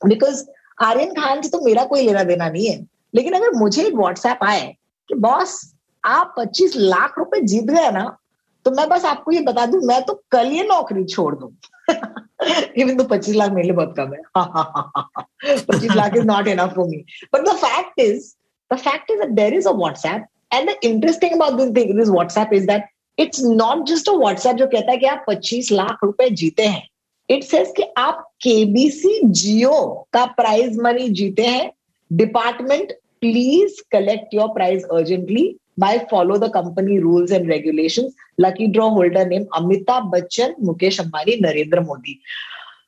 बिकॉज 0.00 0.44
आर्यन 0.82 1.14
खान 1.20 1.42
से 1.42 1.48
तो 1.48 1.60
मेरा 1.64 1.84
कोई 1.92 2.06
लेना 2.06 2.22
देना 2.32 2.48
नहीं 2.48 2.68
है 2.68 2.78
लेकिन 3.14 3.34
अगर 3.34 3.52
मुझे 3.58 3.86
एक 3.86 3.94
व्हाट्सएप 3.94 4.44
आए 4.44 4.66
कि 5.08 5.14
बॉस 5.26 5.60
आप 6.04 6.34
25 6.38 6.76
लाख 6.76 7.18
रुपए 7.18 7.40
जीत 7.52 7.64
गए 7.64 7.90
ना 7.90 8.04
तो 8.65 8.71
मैं 8.71 8.87
बस 8.89 9.05
आपको 9.05 9.31
ये 9.31 9.41
बता 9.51 9.65
दू 9.65 9.81
मैं 9.87 10.01
तो 10.05 10.13
कल 10.31 10.51
ये 10.51 10.63
नौकरी 10.67 11.03
छोड़ 11.05 11.35
दूँ। 11.35 11.51
इवन 12.77 12.97
तो 12.97 13.03
25 13.15 13.35
लाख 13.35 13.51
मेरे 13.51 13.67
लिए 13.67 13.75
बहुत 13.75 13.95
कम 13.99 14.13
है। 14.13 15.55
25 15.55 15.95
lakh 15.95 16.17
is 16.17 16.25
not 16.25 16.47
enough 16.47 16.75
for 16.75 16.87
me 16.89 17.03
but 17.33 17.47
the 17.49 17.55
fact 17.63 17.99
is 17.99 18.33
fact 18.71 19.11
is 19.11 19.19
that 19.19 19.31
there 19.37 19.53
is 19.57 19.65
a 19.65 19.71
WhatsApp, 19.77 20.25
and 20.55 20.69
the 20.69 20.73
interesting 20.87 21.31
about 21.35 21.55
this 21.57 21.69
thing, 21.77 21.93
this 21.99 22.09
WhatsApp 22.15 22.51
is 22.53 22.65
that 22.67 22.83
it's 23.17 23.39
not 23.61 23.79
just 23.91 24.11
a 24.11 24.13
WhatsApp 24.23 24.57
जो 24.57 24.67
कहता 24.67 24.91
है 24.91 24.97
कि 24.97 25.05
आप 25.05 25.23
25 25.29 25.71
लाख 25.71 26.03
रुपए 26.03 26.29
जीते 26.41 26.65
हैं। 26.67 26.83
It 27.29 27.43
says 27.43 27.71
कि 27.77 27.83
आप 27.97 28.19
केबीसी 28.41 29.19
जियो 29.39 29.79
का 30.13 30.25
प्राइज 30.37 30.77
मनी 30.81 31.07
जीते 31.21 31.45
हैं। 31.45 31.71
Department 32.11 32.91
please 33.21 33.81
collect 33.91 34.33
your 34.33 34.47
prize 34.53 34.83
urgently 34.83 35.45
by 35.81 35.89
follow 36.11 36.37
the 36.37 36.49
company 36.49 36.99
rules 36.99 37.31
and 37.31 37.47
regulations, 37.47 38.15
lucky 38.37 38.67
draw 38.67 38.89
holder 38.89 39.25
name 39.25 39.45
amitabh 39.59 40.11
bachchan, 40.13 40.55
mukesh 40.69 41.03
ambani, 41.05 41.41
narendra 41.41 41.85
modi. 41.91 42.19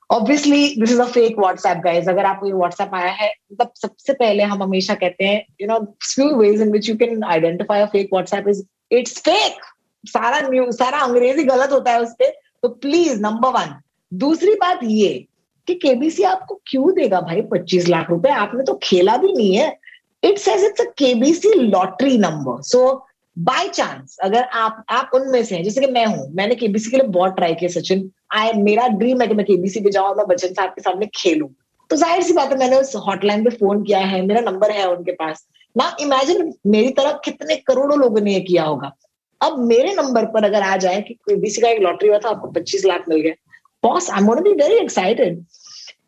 Obviously 0.10 0.64
this 0.80 0.92
is 0.92 1.02
a 1.02 1.06
fake 1.12 1.38
WhatsApp 1.40 1.78
guys 1.84 2.08
अगर 2.10 2.26
आपको 2.26 2.48
ये 2.48 2.54
WhatsApp 2.54 2.96
आया 2.96 3.12
है 3.20 3.30
मतलब 3.52 3.72
सबसे 3.82 4.14
पहले 4.14 4.44
हम 4.44 4.64
हमेशा 4.64 4.94
कहते 5.04 5.26
हैं 5.26 5.46
you 5.62 5.68
know 5.68 5.78
few 6.04 6.26
ways 6.38 6.62
in 6.62 6.72
which 6.72 6.90
you 6.90 6.96
can 6.98 7.24
identify 7.24 7.86
fake 7.94 8.10
WhatsApp 8.14 8.48
is 8.50 8.62
it's 8.98 9.18
fake 9.28 9.62
सारा 10.04 10.40
न्यूज़ 10.48 10.76
सारा 10.78 11.00
अंग्रेज़ी 11.00 11.44
गलत 11.44 11.72
होता 11.72 11.92
है 11.92 12.02
उस 12.02 12.14
पर 12.22 12.32
तो 12.64 12.70
प्लीज़ 12.70 13.22
नंबर 13.22 13.50
वन 13.50 13.74
दूसरी 14.12 14.56
बात 14.62 14.80
ये 14.84 15.28
कि 15.68 15.76
केबीसी 15.76 16.24
आपको 16.24 16.62
क्यों 16.68 16.94
देगा 16.96 17.22
भाई 17.22 17.42
पच्चीस 17.42 17.88
लाख 17.90 18.10
रुपए? 18.10 18.30
आपने 18.30 18.64
तो 18.64 18.80
खेला 18.84 19.18
भी 19.18 19.34
नहीं 19.34 19.56
है। 19.56 19.78
It 20.24 20.38
says 20.38 20.64
it's 20.64 20.82
a 20.82 20.90
KBC 20.98 21.54
lottery 21.54 22.18
number 22.18 22.62
so 22.62 23.08
by 23.38 23.68
chance 23.68 24.18
अगर 24.24 24.44
आप 24.44 24.84
आप 24.90 25.12
उनमें 25.14 25.44
से 25.44 25.56
हैं, 25.56 25.64
जैसे 25.64 25.82
कि 25.82 25.88
मैं 25.88 26.06
हूँ, 26.06 26.28
मैंने 26.34 26.56
केबीसी 26.56 26.90
के 26.92 26.98
लिए 26.98 27.08
बहुत 27.08 27.36
ट्राई 27.36 27.54
किया, 27.56 27.70
सचिन। 27.70 28.10
आई 28.32 28.52
मेरा 28.54 28.88
ड्रीम 28.88 29.22
है 29.22 29.28
कि 29.28 29.34
मैं 29.34 29.46
केबीसी 29.46 29.80
पे 29.80 29.92
जाऊँ 29.92 30.08
और 30.08 30.18
मैं 30.18 30.26
बच्चन 30.28 30.54
साहब 30.54 30.70
के 30.70 30.82
सामने 30.82 31.06
खेलूं। 31.16 31.48
तो 31.90 31.96
ज़ाहिर 31.96 32.24
सी 32.24 32.34
बात 32.34 32.52
है, 32.52 32.58
मैंने 32.58 32.78
उस 32.78 32.96
हॉटलाइन 32.96 33.44
पे 33.44 33.50
फ़ोन 33.50 33.84
किया 33.84 34.00
है, 34.00 34.22
मेरा 34.22 34.42
नंबर 34.42 34.72
है 34.72 34.90
उनके 34.92 35.12
पास। 35.12 35.46
ना 35.76 35.96
इमेजिन 36.02 36.54
मेरी 36.68 36.90
तरह 36.90 37.20
कितने 37.26 37.56
करोड़ों 37.68 38.00
लोगों 38.00 38.22
ने 38.22 38.34
ये 38.34 38.40
किया 38.40 38.64
होगा। 38.64 38.92
अब 39.42 39.58
मेरे 39.60 39.94
नंबर 39.94 40.26
पर 40.26 40.46
अगर 40.46 40.62
आ 40.62 40.76
जाए 40.78 41.02
कि 41.02 41.14
केबीसी 41.14 41.62
का 41.62 41.70
एक 41.70 41.82
लॉटरी 41.82 42.10
हुआ 42.10 42.18
था, 42.18 42.30
आपको 42.30 42.48
पच्चीस 42.52 42.86
लाख 42.86 43.06
मिल 43.10 43.22
गए। 43.22 43.36
Boss 43.84 44.10
I 44.10 44.22
am 44.22 44.34
be 44.36 44.54
very 44.54 44.76
excited 44.76 45.44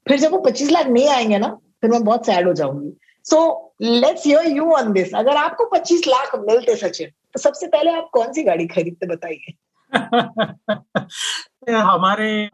फिर 0.08 0.19
जब 0.19 0.32
वो 0.32 0.39
पच्चीस 0.39 0.71
लाख 0.71 0.88
नहीं 0.88 1.08
आएँगे 1.08 1.38
ना, 1.38 1.47
फिर 1.82 1.91
मैं 1.91 2.04
बहुत 2.04 2.26
सैड 2.26 2.47
हो 2.47 2.54
जाऊँगी। 2.54 2.93
So 3.25 3.75
let's 3.81 4.27
hear 4.27 4.47
you 4.47 4.71
on 4.71 4.93
this 4.93 5.13
अगर 5.15 5.38
आपको 5.38 5.69
25 5.75 6.07
लाख 6.07 6.36
मिलते 6.36 6.75
सचिन 6.75 7.09
तो 7.09 7.39
सबसे 7.39 7.67
पहले 7.67 7.91
आप 7.91 8.09
कौन 8.13 8.33
सी 8.33 8.43
गाड़ी 8.43 8.67
खरीदते 8.67 9.07
बताइए? 9.07 9.53
हमारे 11.69 12.49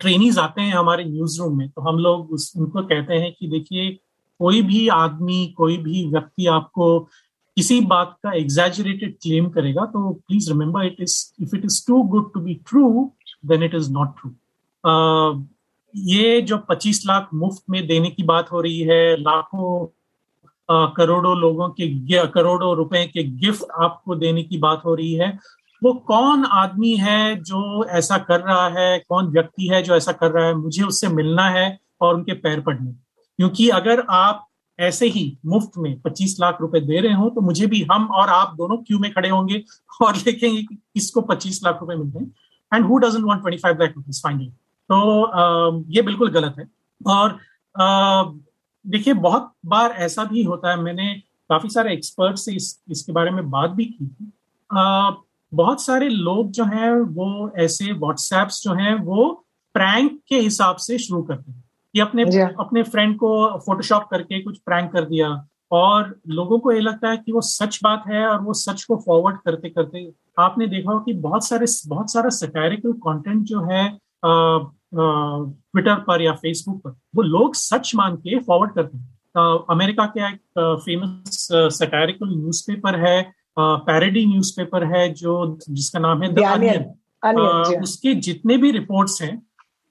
ट्रेनिज 0.00 0.38
आते 0.38 0.62
हैं 0.62 0.74
हमारे 0.74 1.04
न्यूज़ 1.04 1.40
रूम 1.40 1.58
में 1.58 1.68
तो 1.68 1.82
हम 1.82 1.98
लोग 1.98 2.30
उस, 2.30 2.52
उनको 2.56 2.82
कहते 2.82 3.14
हैं 3.14 3.32
कि 3.32 3.48
देखिए, 3.48 3.90
कोई 4.40 4.62
भी 4.62 4.88
आदमी, 4.88 5.54
कोई 5.56 5.76
भी 5.76 6.06
व्यक्ति 6.06 6.46
आपको 6.46 6.98
किसी 7.56 7.80
बात 7.80 8.16
का 8.22 8.32
एग्जैजरेटेड 8.32 9.16
क्लेम 9.22 9.48
करेगा 9.48 9.84
तो 9.86 10.10
please 10.12 10.50
remember 10.50 10.84
it 10.84 10.96
is 11.00 11.16
if 11.42 11.56
it 11.56 11.64
is 11.64 11.86
too 11.86 12.02
good 12.02 12.32
to 12.34 12.40
be 12.40 12.54
true 12.54 13.10
then 13.46 13.62
it 13.62 13.74
is 13.74 13.90
not 13.92 14.14
true 14.20 14.30
ये 15.96 16.40
जो 16.42 16.56
25 16.70 17.00
लाख 17.06 17.28
मुफ़्त 17.34 17.62
में 17.70 17.86
देने 17.86 18.10
की 18.10 18.22
बात 18.22 18.52
हो 18.52 18.60
रही 18.60 18.80
है, 18.80 19.16
लाखों 19.16 19.86
करोड़ों 20.96 21.36
लोगों 21.38 21.68
के 21.70 22.26
करोड़ों 22.26 22.74
रुपए 22.76 23.04
के 23.06 23.22
गिफ्ट 23.38 23.64
आपको 23.80 24.14
देने 24.14 24.42
की 24.42 24.58
बात 24.58 24.82
हो 24.84 24.94
रही 24.94 25.12
है। 25.14 25.38
वो 25.82 25.92
कौन 26.08 26.44
आदमी 26.44 26.94
है 26.96 27.34
जो 27.42 27.84
ऐसा 27.84 28.18
कर 28.18 28.40
रहा 28.40 28.68
है? 28.68 28.98
कौन 28.98 29.26
व्यक्ति 29.26 29.68
है 29.68 29.82
जो 29.82 29.94
ऐसा 29.96 30.12
कर 30.12 30.30
रहा 30.30 30.46
है? 30.46 30.54
मुझे 30.54 30.82
उससे 30.82 31.08
मिलना 31.08 31.48
है 31.50 31.78
और 32.00 32.14
उनके 32.14 32.32
पैर 32.32 32.60
पड़ने। 32.60 32.92
क्योंकि 33.38 33.68
अगर 33.68 34.04
आप 34.10 34.46
ऐसे 34.78 35.06
ही 35.06 35.38
मुफ़्त 35.46 35.72
में 35.78 36.00
25 36.00 36.36
लाख 36.40 36.58
रुपए 36.60 36.80
दे 36.80 37.00
रहे 37.00 37.12
हो 37.12 37.28
तो 37.30 37.40
मुझे 37.40 37.66
भी 37.66 37.82
हम 37.92 38.06
और 38.12 38.28
आप 38.28 38.54
दोनों 38.56 38.76
क्यू 38.76 38.98
में 38.98 39.12
खड़े 39.12 39.28
होंगे 39.28 39.62
और 40.02 40.16
देखेंगे 40.24 40.62
कि 40.62 40.74
किसको 40.74 41.20
25 41.20 41.60
लाख 41.64 41.78
रुपए 41.80 41.94
मिलते 41.94 42.18
हैं। 42.18 42.32
And 42.74 42.86
who 42.86 42.98
doesn't 42.98 43.24
want 43.24 43.42
25 43.42 43.80
lakh 43.80 43.92
rupees 43.96 44.20
finally 44.22 44.46
तो 44.90 45.92
ये 45.92 46.02
बिल्कुल 46.02 46.30
गलत 46.30 46.54
है। 46.58 46.66
और 47.06 47.38
देखिए 48.86 49.14
बहुत 49.14 49.52
बार 49.66 49.90
ऐसा 49.90 50.24
भी 50.24 50.42
होता 50.42 50.70
है 50.70 50.80
मैंने 50.80 51.14
काफ़ी 51.50 51.68
सारे 51.68 51.92
एक्सपर्ट 51.92 52.36
से 52.36 52.52
इस 52.52 52.82
इसके 52.90 53.12
बारे 53.12 53.30
में 53.30 53.50
बात 53.50 53.70
भी 53.70 53.84
की 53.84 54.06
थी। 54.06 54.32
बहुत 55.52 55.82
सारे 55.82 56.08
लोग 56.08 56.50
जो 56.50 56.64
हैं 56.64 56.92
वो 56.92 57.52
ऐसे 57.56 57.92
व्हाट्सएप्स 57.92 58.62
जो 58.62 58.72
हैं 58.72 58.94
वो 58.94 59.46
प्रैंक 59.74 60.20
के 60.28 60.36
हिसाब 60.36 60.76
से 60.76 60.98
शुरू 60.98 61.22
करते 61.22 61.52
हैं 61.52 61.64
कि 61.94 62.00
अपने 62.00 62.24
अपने 62.58 62.82
फ्रेंड 62.82 63.16
को 63.16 63.58
फोटोशॉप 63.58 64.08
करके 64.10 64.40
कुछ 64.42 64.58
प्रैंक 64.58 64.92
कर 64.92 65.04
दिया 65.04 65.28
और 65.72 66.20
लोगों 66.28 66.58
को 66.58 66.72
ये 66.72 66.80
लगता 66.80 67.10
है 67.10 67.16
कि 67.16 67.32
वो 67.32 67.40
सच 67.40 67.78
बात 67.84 68.04
है 68.08 68.26
और 68.26 68.40
वो 68.40 68.52
सच 68.52 68.84
को 68.84 68.96
फॉरवर्ड 68.96 69.36
करते 69.36 69.68
करते। 69.68 70.12
आपने 70.38 70.66
देखा 70.66 70.92
हो 70.92 71.00
कि 71.00 71.12
बहुत 71.12 71.46
सारे 71.46 71.66
बहुत 71.88 72.12
सारा 72.12 72.28
सटायरिकल 72.28 72.92
कंटेंट 72.92 73.42
जो 73.44 73.60
है 73.60 73.84
ट्विटर 74.94 75.94
पर 76.06 76.22
या 76.22 76.32
फेसबुक 76.32 76.80
पर 76.84 76.90
वो 77.16 77.22
लोग 77.22 77.54
सच 77.54 77.94
मान 77.94 78.16
के 78.16 78.38
फॉरवर्ड 78.38 78.72
करते 78.74 78.98
हैं। 78.98 79.10
अमेरिका 79.70 80.06
के 80.06 80.20
एक 80.28 80.38
फ़ेमस 80.84 81.46
सटायरिकल 81.52 82.28
न्यूज़पेपर 82.28 82.98
है 83.00 83.20
पैरेडी 83.58 84.26
न्यूज़पेपर 84.26 84.84
है 84.94 85.08
जो 85.14 85.34
जिसका 85.68 85.98
नाम 86.00 86.22
है 86.22 86.32
द 86.34 86.44
अनियन 86.48 87.80
उसके 87.82 88.14
जितने 88.26 88.56
भी 88.56 88.70
रिपोर्ट्स 88.70 89.22
हैं 89.22 89.36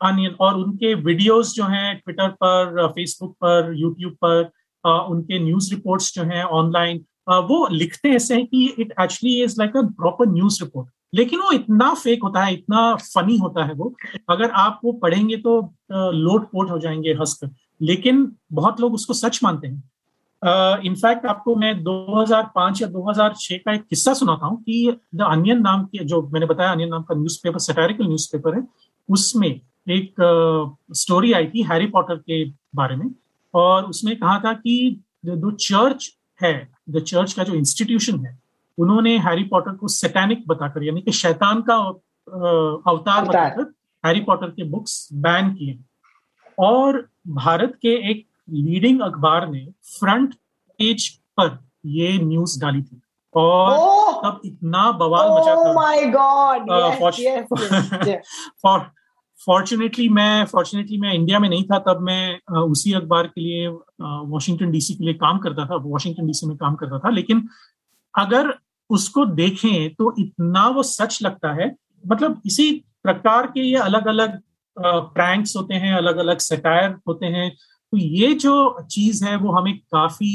अनियन 0.02 0.36
और 0.42 0.56
उनके 0.56 0.94
वीडियोस 1.04 1.54
जो 1.56 1.66
हैं 1.66 1.96
ट्विटर 1.98 2.30
पर 2.44 2.88
फेसबुक 2.88 3.32
पर 3.42 3.74
यूट्यूब 3.78 4.14
पर 4.22 4.50
आ, 4.84 4.98
उनके 5.00 5.40
न्यूज़ 5.40 5.74
रिपोर्ट्स 5.74 6.14
जो 6.16 6.24
हैं 6.24 6.44
ऑनलाइन 6.60 7.04
वो 7.50 7.68
लिखते 7.72 8.10
ऐसे 8.10 8.36
हैं 8.36 8.46
कि 8.46 8.66
it 8.80 8.94
actually 9.02 9.42
is 9.44 9.56
like 9.60 9.78
a 9.78 9.82
proper 9.98 10.28
news 10.28 10.64
report 10.64 10.90
लेकिन 11.14 11.40
वो 11.40 11.52
इतना 11.52 11.94
फेक 11.94 12.24
होता 12.24 12.44
है, 12.44 12.54
इतना 12.54 12.96
फनी 12.96 13.38
होता 13.38 13.66
है 13.66 13.74
वो, 13.74 13.94
अगर 14.30 14.52
आप 14.52 14.80
वो 14.84 14.92
पढ़ेंगे 14.94 15.38
तो 15.38 15.60
लोट 15.92 16.50
पोट 16.52 16.70
हो 16.72 16.80
जाएँगे 16.80 17.14
हंसकर 17.14 17.50
लेकिन 17.82 18.32
बहुत 18.54 18.82
लोग 18.82 18.94
उसको 18.94 19.14
सच 19.14 19.40
मानते 19.44 19.68
हैं। 19.68 19.84
इनफैक्ट 20.86 21.26
आपको 21.26 21.56
मैं 21.56 21.74
2005 21.84 22.82
या 22.82 22.88
2006 22.88 23.58
का 23.58 23.74
एक 23.74 23.86
किस्सा 23.88 24.14
सुनाता 24.14 24.46
हूँ 24.46 24.62
कि 24.64 24.98
द 25.16 25.22
अनियन 25.22 25.62
नाम 25.62 25.84
की, 25.86 26.00
जो 26.00 26.22
मैंने 26.34 26.46
बताया 26.46 26.72
अनियन 26.72 26.90
नाम 26.90 27.04
का 27.04 27.16
न्यूज़ 27.16 27.22
न्यूज़पेपर 27.22 27.60
सटारिकल 27.60 28.08
न्यूज़पेपर 28.08 28.56
है, 28.56 28.64
उसमें 29.10 29.50
एक 29.90 30.16
स्टोरी 30.94 31.34
आई 31.34 31.48
थी 31.48 31.64
हैरी 31.64 31.86
पॉटर 31.88 32.16
के 32.16 32.44
बारे 32.76 32.96
में, 32.96 33.10
और 33.54 33.84
उसमें 33.84 34.16
कहा 34.20 34.40
था 34.40 34.54
कि 34.54 35.04
जो 35.26 35.52
चर्च 35.52 36.10
है 36.44 36.70
द 36.90 37.00
चर्च 37.00 37.34
का 37.34 37.44
जो 37.44 37.54
इंस्टीट्यूशन 37.54 38.26
है 38.26 38.41
उन्होंने 38.82 39.18
हैरी 39.20 39.44
पॉटर 39.44 39.72
को 39.72 39.88
सेटैनिक 39.88 40.44
बताकर 40.48 40.84
यानी 40.84 41.02
कि 41.02 41.12
शैतान 41.12 41.62
का 41.70 41.76
अवतार 42.92 43.26
बताकर 43.26 43.74
हैरी 44.04 44.20
पॉटर 44.22 44.50
के 44.50 44.64
बुक्स 44.70 45.08
बैन 45.14 45.54
किए। 45.54 45.80
और 46.58 47.08
भारत 47.28 47.78
के 47.82 47.94
एक 48.12 48.26
लीडिंग 48.50 49.02
अखबार 49.02 49.48
ने 49.50 49.66
फ्रंट 49.90 50.34
पेज 50.34 51.10
पर 51.40 51.58
ये 51.86 52.18
न्यूज़ 52.24 52.60
डाली 52.62 52.82
थी। 52.82 53.02
और 53.36 53.72
oh! 53.72 54.14
तब 54.24 54.42
इतना 54.46 54.92
बवाल 54.92 55.28
oh 55.28 55.38
मचा 55.38 55.56
था। 55.56 55.74
माय 55.74 56.06
गॉड 56.12 56.70
फॉर्चुनेटली 59.40 60.08
मैं 60.10 60.46
फॉर्चुनेटली 60.46 60.98
मैं 61.02 61.14
इंडिया 61.14 61.40
में 61.40 61.48
नहीं 61.50 61.64
था 61.64 61.78
तब 61.86 62.02
मैं 62.02 62.58
उसी 62.62 62.92
अखबार 62.94 63.28
के 63.28 63.42
लिए 63.42 63.68
वॉशिंगटन 63.68 64.72
डीसी 64.72 64.94
के 64.96 65.04
लिए 65.04 65.14
काम 65.14 65.38
करता 65.40 65.66
था 65.66 65.76
वॉशिंगटन 65.84 66.28
डीसी 66.28 66.48
में 66.48 66.56
काम 66.58 66.76
करता 66.76 67.00
था। 67.00 67.10
लेकिन 67.10 67.48
अगर 68.14 68.54
उसको 68.92 69.26
देखें 69.28 69.94
तो 69.96 70.14
इतना 70.20 70.68
वो 70.70 70.84
सच 70.86 71.20
लगता 71.24 71.54
है। 71.54 71.76
मतलब 72.04 72.42
इसी 72.46 72.72
प्रकार 73.04 73.48
के 73.48 73.62
ये 73.62 73.76
अलग 73.80 74.08
अलग 74.08 74.40
प्रैंक्स 74.78 75.56
होते 75.58 75.76
हैं 75.76 75.94
अलग 75.96 76.18
अलग 76.18 76.38
सटायर 76.40 76.96
होते 77.08 77.26
हैं। 77.28 77.50
तो 77.50 77.98
ये 77.98 78.34
जो 78.36 78.86
चीज़ 78.92 79.24
है 79.26 79.36
वो 79.38 79.52
हमें 79.52 79.78
काफ़ी 79.78 80.34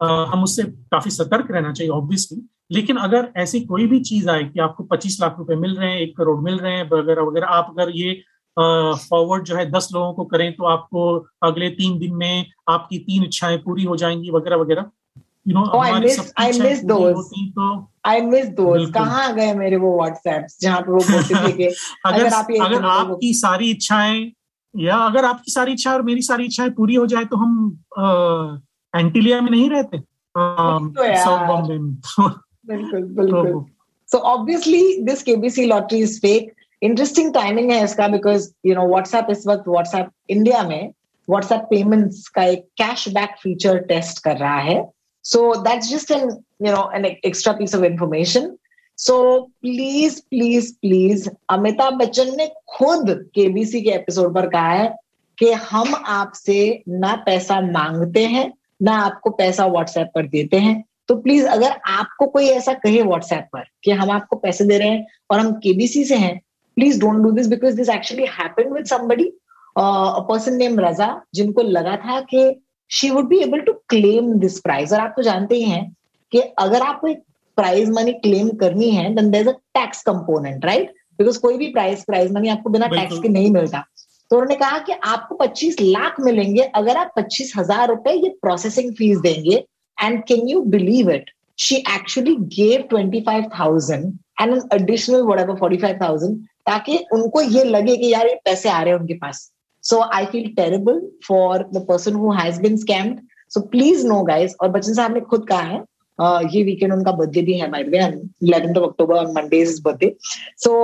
हम 0.00 0.42
उससे 0.42 0.62
काफ़ी 0.64 1.10
सतर्क 1.10 1.50
रहना 1.50 1.72
चाहिए 1.72 1.90
ऑब्वियसली 1.92 2.42
लेकिन 2.70 2.96
अगर 2.98 3.28
ऐसी 3.36 3.60
कोई 3.62 3.86
भी 3.86 3.98
चीज़ 4.00 4.28
आए 4.30 4.44
कि 4.44 4.60
आपको 4.60 4.84
25 4.86 5.20
लाख 5.20 5.34
रुपए 5.38 5.54
मिल 5.56 5.74
रहे 5.76 5.90
हैं, 5.90 5.98
एक 5.98 6.16
करोड़ 6.16 6.38
मिल 6.40 6.58
रहे 6.58 6.72
हैं 6.72 6.88
वगैरह 6.90 7.22
वगैरह 7.22 7.46
आप, 7.48 7.66
अगर 7.70 7.90
ये 7.96 8.12
फॉरवर्ड 8.56 9.44
जो 9.44 9.56
है 9.56 9.70
दस 9.70 9.88
लोगों 9.94 10.12
को 10.14 10.24
करें 10.24 10.52
तो 10.52 10.64
आपको 10.66 11.02
अगले 11.42 11.68
तीन 11.70 11.98
दिन 11.98 12.14
में 12.16 12.46
आपकी 12.68 12.98
तीन 13.00 13.24
इच्छाएँ 13.24 13.58
पूरी 13.58 13.84
हो 13.84 13.96
जाएँगी, 13.96 14.30
वगैरह 14.30 14.56
वगैरह। 14.56 14.90
You 15.46 15.54
know 15.54 15.78
I 15.78 16.00
miss 16.00 16.32
I 16.38 16.60
miss 16.60 16.84
those 16.84 17.30
I 18.06 18.20
miss 18.20 18.46
those 18.48 18.90
कहाँ 18.90 19.32
गए 19.34 19.54
मेरे 19.54 19.76
वो 19.76 19.96
व्हाट्सएप 19.96 20.46
जहाँ 20.60 20.80
पे 20.80 20.92
वो 20.92 20.98
बोलते 20.98 21.34
थे 21.34 21.52
कि 21.52 21.64
अगर, 22.06 22.24
अगर 22.24 22.34
आप 22.34 22.50
ये 22.50 22.58
अगर 22.58 22.84
आपकी 22.84 23.34
सारी 23.34 23.70
इच्छाएँ 23.70 24.32
या 24.74 24.96
अगर 24.96 25.24
आपकी 25.24 25.52
सारी 25.52 25.72
इच्छा 25.72 25.92
और 25.92 26.02
मेरी 26.02 26.22
सारी 26.22 26.44
इच्छाएँ 26.44 26.70
पूरी 26.70 26.94
हो 26.94 27.06
जाए 27.06 27.24
तो 27.24 27.36
हम 27.36 27.78
एंटीलिया 28.94 29.40
में 29.40 29.50
नहीं 29.50 29.70
रहते। 29.70 29.98
साउथ 31.16 31.46
बॉम्बे 31.46 31.78
में। 31.78 31.94
बिल्कुल 32.66 33.02
बिल्कुल। 33.02 33.64
So 34.08 34.18
obviously 34.18 35.02
this 35.02 35.22
KBC 35.22 35.64
lottery 35.66 35.98
is 35.98 36.18
fake 36.20 36.52
interesting 36.82 37.34
timing 37.34 37.70
है 37.70 37.84
इसका 37.84 38.08
बिकॉज़ 38.08 38.50
यू 38.66 38.74
नो 38.74 38.88
व्हाट्सएप 38.88 39.26
इस 39.30 39.46
वक्त 39.46 39.68
व्हाट्सएप 39.68 40.10
इंडिया 40.30 40.62
में 40.62 40.92
व्हाट्सएप 41.28 41.60
पेमेंट्स 41.60 42.28
का 42.28 42.44
एक 42.44 42.64
कैश 42.76 43.08
बैक 43.08 43.30
फीचर 43.42 43.78
टेस्ट 43.78 44.24
कर 44.24 44.36
रहा 44.36 44.58
है। 44.58 44.80
So 45.24 45.62
that's 45.62 45.88
just 45.88 46.10
an, 46.10 46.44
you 46.58 46.72
know, 46.72 46.88
an 46.88 47.06
extra 47.22 47.56
piece 47.56 47.74
of 47.74 47.84
information. 47.84 48.58
So 48.98 49.50
please, 49.62 50.20
please, 50.22 50.72
please, 50.74 51.28
Amitabh 51.50 51.94
Bachchan 51.98 52.34
ने 52.36 52.46
खुद 52.68 53.10
केबीसी 53.34 53.80
के 53.82 53.90
एपिसोड 53.90 54.34
पर 54.34 54.46
कहा 54.48 54.70
है 54.70 54.88
कि 55.38 55.50
हम 55.70 55.94
आपसे 55.94 56.82
ना 56.88 57.14
पैसा 57.26 57.60
मांगते 57.60 58.24
हैं 58.26 58.52
ना 58.82 58.96
आपको 59.04 59.30
पैसा 59.30 59.66
व्हाट्सएप 59.66 60.10
पर 60.14 60.26
देते 60.28 60.56
हैं 60.56 60.82
तो 61.08 61.16
प्लीज़ 61.22 61.46
अगर 61.46 61.80
आपको 61.90 62.26
कोई 62.26 62.48
ऐसा 62.48 62.72
कहे 62.84 63.02
व्हाट्सएप 63.02 63.48
पर 63.52 63.64
कि 63.84 63.90
हम 63.90 64.10
आपको 64.10 64.36
पैसे 64.36 64.64
दे 64.64 64.78
रहे 64.78 64.88
हैं 64.88 65.06
और 65.30 65.38
हम 65.40 65.52
केबीसी 65.62 66.04
से 66.04 66.16
हैं 66.16 66.38
please 66.76 67.00
don't 67.00 67.22
do 67.22 67.30
this 67.30 67.46
because 67.46 67.76
this 67.76 67.88
actually 67.88 68.26
happen 68.38 68.72
with 68.72 68.86
somebody 68.86 69.32
person 69.78 70.56
name 70.56 70.78
Raja 70.80 71.10
जिनको 71.34 71.62
लगा 71.62 71.96
था 71.96 72.20
कि 72.20 72.44
she 72.92 73.10
would 73.10 73.28
be 73.28 73.38
able 73.38 73.60
to 73.60 73.72
claim 73.88 74.32
this 74.40 74.58
prize 74.60 74.92
और 74.92 75.00
आप 75.00 75.12
तो 75.16 75.22
जानते 75.22 75.54
ही 75.54 75.62
हैं 75.64 75.84
कि 76.32 76.40
अगर 76.58 76.82
आपको 76.82 77.06
एक 77.08 77.22
प्राइज 77.58 77.90
मनी 77.90 78.12
क्लेम 78.12 78.48
करनी 78.58 78.90
है 78.90 79.14
then 79.14 79.30
there 79.30 79.48
a 79.48 79.52
tax 79.74 80.02
component 80.02 80.64
right 80.64 80.90
because 81.18 81.38
कोई 81.40 81.56
भी 81.56 81.68
प्राइज 81.72 82.04
प्राइज 82.04 82.32
मनी 82.32 82.48
आपको 82.48 82.70
बिना 82.70 82.86
टैक्स 82.88 83.18
के 83.18 83.28
नहीं 83.28 83.50
मिलता। 83.50 83.84
तो 84.30 84.36
उन्होंने 84.36 84.54
कहा 84.56 84.78
कि 84.78 84.92
आपको 85.04 85.36
25 85.36 85.80
लाख 85.80 86.20
मिलेंगे 86.20 86.62
अगर 86.76 86.96
आप 86.96 87.12
पच्चीस 87.16 87.52
हज़ार 87.56 87.88
रुपए 87.88 88.12
ये 88.12 88.28
प्रोसेसिंग 88.42 88.92
फ़ीस 88.96 89.18
देंगे। 89.18 89.56
And 89.98 90.22
can 90.24 90.48
you 90.48 90.60
believe 90.68 91.10
it 91.10 91.30
she 91.58 91.76
actually 91.94 92.34
gave 92.56 92.86
twenty 92.90 93.20
five 93.20 93.50
thousand 93.58 94.12
and 94.40 94.60
additional 94.74 95.22
whatever 95.40 95.56
forty 95.56 95.76
five 95.76 95.98
thousand 96.02 96.38
ताकि 96.66 96.98
उनको 97.12 97.40
ये 97.40 97.64
लगे 97.64 97.96
कि 97.96 98.12
यार 98.12 98.26
ये 98.26 98.34
पैसे 98.44 98.68
आ 98.68 98.80
रहे 98.82 98.92
हैं 98.92 99.00
उनके 99.00 99.14
पास। 99.14 99.51
So 99.84 100.02
I 100.16 100.26
feel 100.26 100.50
terrible 100.56 101.00
for 101.26 101.66
the 101.72 101.80
person 101.86 102.14
who 102.14 102.32
has 102.32 102.58
been 102.58 102.76
scammed. 102.76 103.22
So 103.48 103.62
please 103.62 104.04
know, 104.04 104.22
guys, 104.24 104.54
और 104.60 104.68
बच्चन 104.70 104.94
साहब 104.94 105.14
ने 105.14 105.20
खुद 105.32 105.48
कहा 105.48 105.60
है 105.60 105.80
ये 106.54 106.62
वीकेंड 106.64 106.92
उनका 106.92 107.12
बर्थडे 107.12 107.42
भी 107.42 107.58
है 107.58 107.68
by 107.70 107.82
the 107.84 108.30
eleventh 108.42 108.76
of 108.76 108.84
October 108.88 109.14
on 109.16 109.32
Monday 109.36 109.60
is 109.62 109.80
birthday 109.82 110.14
so 110.64 110.74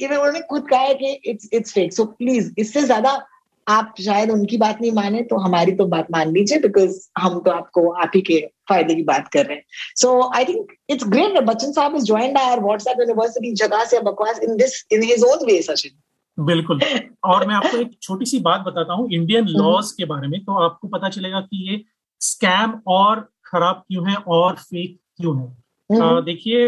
even 0.00 0.16
उन्होंने 0.16 0.40
खुद 0.50 0.68
कहा 0.70 0.80
है 0.80 0.94
कि 0.94 1.12
it's 1.30 1.48
it's 1.52 1.72
fake 1.72 1.92
so 1.92 2.04
please 2.04 2.52
इससे 2.58 2.82
ज़्यादा 2.82 3.20
आप 3.66 3.94
शायद 4.00 4.30
उनकी 4.30 4.56
बात 4.56 4.80
नहीं 4.80 4.90
माने 4.92 5.22
तो 5.30 5.36
हमारी 5.44 5.72
तो 5.76 5.84
बात 5.94 6.10
मान 6.12 6.32
लीजिए 6.32 6.58
बिकॉज़ 6.60 6.98
हम 7.18 7.38
तो 7.44 7.50
आपको 7.50 7.88
आप 8.02 8.10
ही 8.14 8.20
के 8.22 8.40
फ़ायदे 8.68 8.94
की 8.94 9.02
बात 9.04 9.28
कर 9.32 9.46
रहे 9.46 9.56
हैं। 9.56 9.64
So 10.00 10.10
I 10.36 10.44
think 10.44 10.72
it's 10.90 11.06
great 11.14 11.38
Bachchan 11.44 11.72
साहब 11.72 11.96
is 11.96 12.04
joined 12.04 12.38
our 12.38 12.62
WhatsApp 12.64 13.00
university 13.00 13.52
जगह 13.62 13.84
से 13.94 14.00
बकवास 14.10 14.40
in 14.42 14.56
this 14.56 14.84
in 14.92 15.02
his 15.02 15.24
own 15.30 15.46
way 15.46 15.60
Sachin 15.62 15.98
बिल्कुल 16.38 16.80
और 17.24 17.46
मैं 17.48 17.54
आपको 17.54 17.76
एक 17.76 17.96
छोटी 18.02 18.26
सी 18.26 18.38
बात 18.40 18.60
बताता 18.60 18.94
हूँ 18.94 19.08
इंडियन 19.12 19.44
हम्म। 19.44 19.58
लॉज 19.58 19.92
के 19.92 20.04
बारे 20.04 20.28
में 20.28 20.44
तो 20.44 20.54
आपको 20.64 20.88
पता 20.88 21.08
चलेगा 21.08 21.40
कि 21.40 21.70
ये 21.70 21.84
स्कैम 22.20 22.80
और 22.86 23.20
खराब 23.46 23.82
क्यों 23.88 24.08
है 24.10 24.16
और 24.16 24.54
फेक 24.54 24.98
क्यों 25.16 25.36
है 25.38 25.46
हम्म। 25.90 26.20
देखिए 26.20 26.66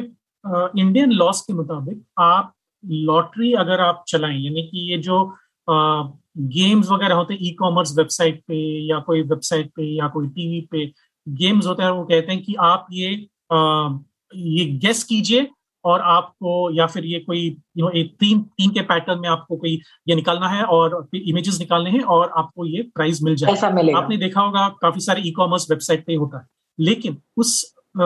इंडियन 0.80 1.12
लॉज 1.12 1.40
के 1.40 1.52
मुताबिक 1.52 2.02
आप 2.18 2.52
लॉटरी 2.84 3.52
अगर 3.52 3.80
आप 3.80 4.04
चलाएँ 4.08 4.38
यानी 4.38 4.62
कि 4.62 4.90
ये 4.92 4.98
जो 4.98 5.22
गेम्स 5.68 6.90
वगैरह 6.90 7.14
होते 7.14 7.34
हैं 7.34 7.40
ई 7.42 7.50
कॉमर्स 7.50 7.96
वेबसाइट 7.98 8.42
पे 8.48 8.56
या 8.90 8.98
कोई 9.00 9.22
वेबसाइट 9.22 9.70
पे 9.76 9.84
या 9.96 10.08
कोई 10.08 10.28
टीवी 10.28 10.60
पे 10.70 10.84
गेम्स 11.26 11.66
होते 11.66 11.82
हैं 11.82 11.90
वो 11.90 12.04
कहते 12.04 12.32
हैं 12.32 12.42
कि 12.42 12.54
आप 12.60 12.86
ये 12.92 13.14
अ, 13.52 13.98
ये 14.34 14.64
गेस 14.78 15.02
कीजिए 15.04 15.48
और 15.84 16.00
आपको 16.00 16.70
या 16.74 16.86
फिर 16.86 17.04
ये 17.04 17.18
कोई 17.18 17.46
यू 17.76 17.84
नो 17.84 17.90
एक 17.90 18.14
तीन 18.20 18.40
तीन 18.42 18.70
के 18.70 18.80
पैटर्न 18.80 19.20
में 19.20 19.28
आपको 19.28 19.56
कोई 19.56 19.80
ये 20.08 20.14
निकालना 20.14 20.48
है 20.48 20.64
और 20.64 21.08
इमेजेस 21.14 21.58
निकालने 21.58 21.90
हैं 21.90 22.02
और 22.02 22.30
आपको 22.36 22.66
ये 22.66 22.82
प्राइज 22.82 23.22
मिल 23.22 23.36
जाए 23.36 23.52
आपने 23.96 24.16
देखा 24.16 24.40
होगा 24.40 24.68
काफ़ी 24.82 25.00
सारे 25.00 25.22
ई 25.22 25.30
कॉमर्स 25.30 25.70
वेबसाइट 25.70 26.06
पे 26.06 26.14
होता 26.14 26.38
है। 26.38 26.46
लेकिन 26.78 27.16
उस 27.36 27.74
अ, 28.00 28.04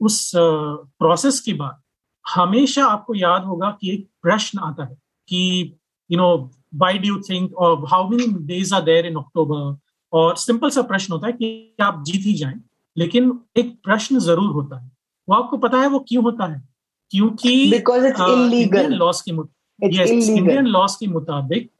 उस 0.00 0.32
प्रोसेस 0.36 1.40
के 1.40 1.52
बाद 1.52 1.80
हमेशा 2.34 2.86
आपको 2.86 3.14
याद 3.14 3.44
होगा 3.44 3.70
कि 3.80 3.90
एक 3.90 4.08
प्रश्न 4.22 4.58
आता 4.58 4.84
है 4.84 4.94
कि 5.28 5.72
you 6.12 6.18
know 6.18 6.50
why 6.74 6.98
do 6.98 7.20
think 7.20 7.56
और 7.56 7.86
how 7.88 8.08
many 8.08 8.26
days 8.26 8.74
are 8.74 8.82
there 8.82 9.06
in 9.06 9.16
October 9.16 9.76
और 10.12 10.36
सिंपल 10.36 10.70
सा 10.70 10.82
प्रश्न 10.82 11.12
होता 11.12 11.26
है 11.26 11.32
कि 11.32 11.76
आप 11.80 12.04
जीत 12.06 12.26
ही 12.26 12.34
जाए 12.34 12.54
लेकिन 12.96 13.38
एक 13.56 13.74
प्रश्न 13.84 14.18
ज़रूर 14.18 14.50
होता 14.50 14.78
है। 14.80 14.97
वो 15.28 15.34
आपको 15.34 15.56
पता 15.56 15.80
है 15.80 15.86
वो 15.88 15.98
क्यों 16.08 16.24
होता 16.24 16.46
है? 16.52 16.68
क्योंकि 17.10 17.70
इंडियन 18.62 18.90
लॉस 18.98 19.22
के 19.22 19.32
मुत- 19.32 19.50
इंडियन 20.38 20.66
लॉस 20.66 20.96
के 20.96 21.06
मुताबिक 21.06 21.70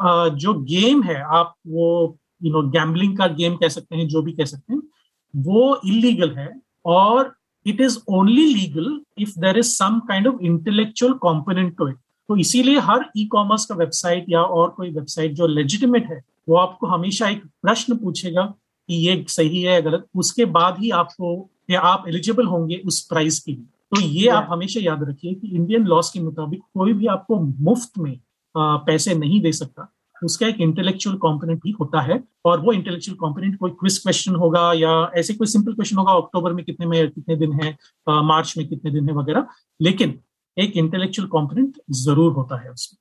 अ, 0.00 0.28
जो 0.28 0.54
गेम 0.54 1.02
है 1.02 1.22
आप 1.22 1.54
वो 1.66 2.16
यू 2.44 2.52
नो 2.52 2.68
गैम्बलिंग 2.68 3.18
का 3.18 3.26
गेम 3.26 3.56
कह 3.56 3.68
सकते 3.68 3.96
हैं 3.96 4.08
जो 4.08 4.22
भी 4.22 4.32
कह 4.32 4.44
सकते 4.44 4.74
हैं 4.74 4.82
वो 5.36 5.80
इलीगल 5.84 6.30
है 6.30 6.60
और 6.84 7.36
it 7.66 7.80
is 7.80 7.98
only 8.08 8.54
legal 8.54 9.00
if 9.18 9.30
there 9.38 9.58
is 9.58 9.66
some 9.66 9.98
kind 9.98 10.26
of 10.26 10.40
intellectual 10.42 11.12
component 11.12 11.76
to 11.76 11.88
it 11.88 11.96
तो 12.28 12.36
इसीलिए 12.36 12.78
हर 12.78 13.10
ई 13.16 13.26
कॉमर्स 13.26 13.64
का 13.64 13.74
वेबसाइट 13.74 14.26
या 14.28 14.42
और 14.42 14.70
कोई 14.70 14.90
वेबसाइट 14.90 15.32
जो 15.32 15.46
लेजिटिमेट 15.46 16.06
है 16.06 16.22
वो 16.48 16.56
आपको 16.56 16.86
हमेशा 16.86 17.28
एक 17.28 17.44
प्रश्न 17.44 17.96
पूछेगा 17.96 18.42
कि 18.88 18.94
ये 18.94 19.24
सही 19.28 19.62
है 19.62 19.72
या 19.72 19.80
गलत। 19.80 20.06
उसके 20.16 20.44
बाद 20.44 20.78
ही 20.78 20.90
आपको 20.90 21.50
या 21.70 21.80
आप 21.80 22.04
एलिजिबल 22.08 22.46
होंगे 22.46 22.80
उस 22.86 23.00
प्राइस 23.08 23.38
के 23.40 23.52
लिए। 23.52 23.64
तो 23.94 24.00
ये 24.00 24.28
आप 24.28 24.48
हमेशा 24.50 24.80
याद 24.80 25.02
रखिए 25.08 25.34
कि 25.34 25.48
इंडियन 25.56 25.84
लॉस 25.86 26.10
के 26.10 26.20
मुताबिक 26.20 26.60
कोई 26.74 26.92
भी 26.92 27.06
आपको 27.06 27.40
मुफ़्त 27.40 27.98
में 27.98 28.12
आ, 28.54 28.76
पैसे 28.76 29.14
नहीं 29.14 29.40
दे 29.40 29.52
सकता। 29.52 29.92
उसका 30.24 30.46
एक 30.46 30.60
इंटेलेक्चुअल 30.60 31.16
कंपोनेंट 31.16 31.60
भी 31.62 31.70
होता 31.80 32.00
है 32.02 32.22
और 32.44 32.60
वो 32.60 32.72
इंटेलेक्चुअल 32.72 33.16
कंपोनेंट 33.18 33.56
कोई 33.58 33.70
क्विज 33.80 33.98
क्वेश्चन 33.98 34.34
होगा 34.34 34.72
या 34.76 34.90
ऐसे 35.18 35.34
कोई 35.34 35.46
सिंपल 35.46 35.72
क्वेश्चन 35.72 35.96
होगा 35.96 36.12
अक्टूबर 36.12 36.52
में 36.52 36.64
कितने 36.64 36.86
में 36.86 37.10
कितने 37.10 37.36
दिन 37.36 37.52
है 37.62 37.76
आ, 38.06 38.20
मार्च 38.22 38.54
में 38.58 38.66
कितने 38.68 38.90
दिन 38.90 39.08
है 39.08 39.14
वगैरह। 39.16 39.46
लेकिन 39.80 40.18
एक 40.56 40.76
इंटेलेक्चुअल 40.76 41.28
कंपोनेंट 41.28 41.80
ज़रूर 42.04 42.32
होता 42.32 42.62
है 42.62 42.70
उसमें। 42.70 42.98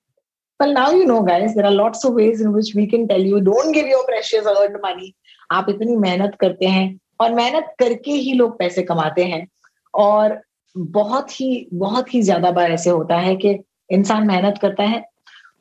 Well, 0.60 0.74
now 0.74 0.88
you 0.92 1.06
know, 1.10 1.22
guys, 1.24 1.54
there 1.56 1.66
are 1.66 1.76
lots 1.76 2.06
of 2.08 2.18
ways 2.20 2.42
in 2.46 2.54
which 2.54 2.70
we 2.78 2.86
can 2.94 3.08
tell 3.08 3.22
you 3.28 3.38
don't 3.42 3.72
give 3.72 3.92
your 3.92 4.02
precious 4.08 4.48
earned 4.54 4.80
money. 4.86 5.12
आप 5.52 5.70
इतनी 5.70 5.96
मेहनत 5.96 6.36
करते 6.40 6.66
हैं 6.66 6.88
और 7.20 7.34
मेहनत 7.34 7.74
करके 7.80 8.12
ही 8.12 8.34
लोग 8.34 8.58
पैसे 8.60 8.84
कमाते 8.84 9.24
हैं। 9.24 9.46
और 9.94 10.40
बहुत 10.76 11.40
ही 11.42 11.68
बहुत 11.74 12.14
ही 12.14 12.22
ज़्यादा 12.22 12.52
बार 12.52 12.72
ऐसे 12.72 12.90
होता 12.90 13.16
है 13.16 13.36
कि 13.36 13.58
इंसान 13.90 14.28
मेहनत 14.28 14.58
करता 14.62 14.84
है, 14.84 15.04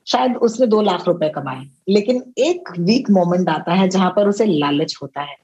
शायद 0.07 0.37
उसने 0.37 0.67
दो 0.67 0.81
लाख 0.83 1.07
रुपए 1.07 1.29
कमाए, 1.29 1.65
लेकिन 1.89 2.23
एक 2.39 2.71
वीक 2.79 3.11
मोमेंट 3.11 3.49
आता 3.49 3.75
है 3.75 3.89
जहाँ 3.89 4.11
पर 4.17 4.29
उसे 4.29 4.45
लालच 4.47 4.97
होता 5.03 5.23
है। 5.23 5.37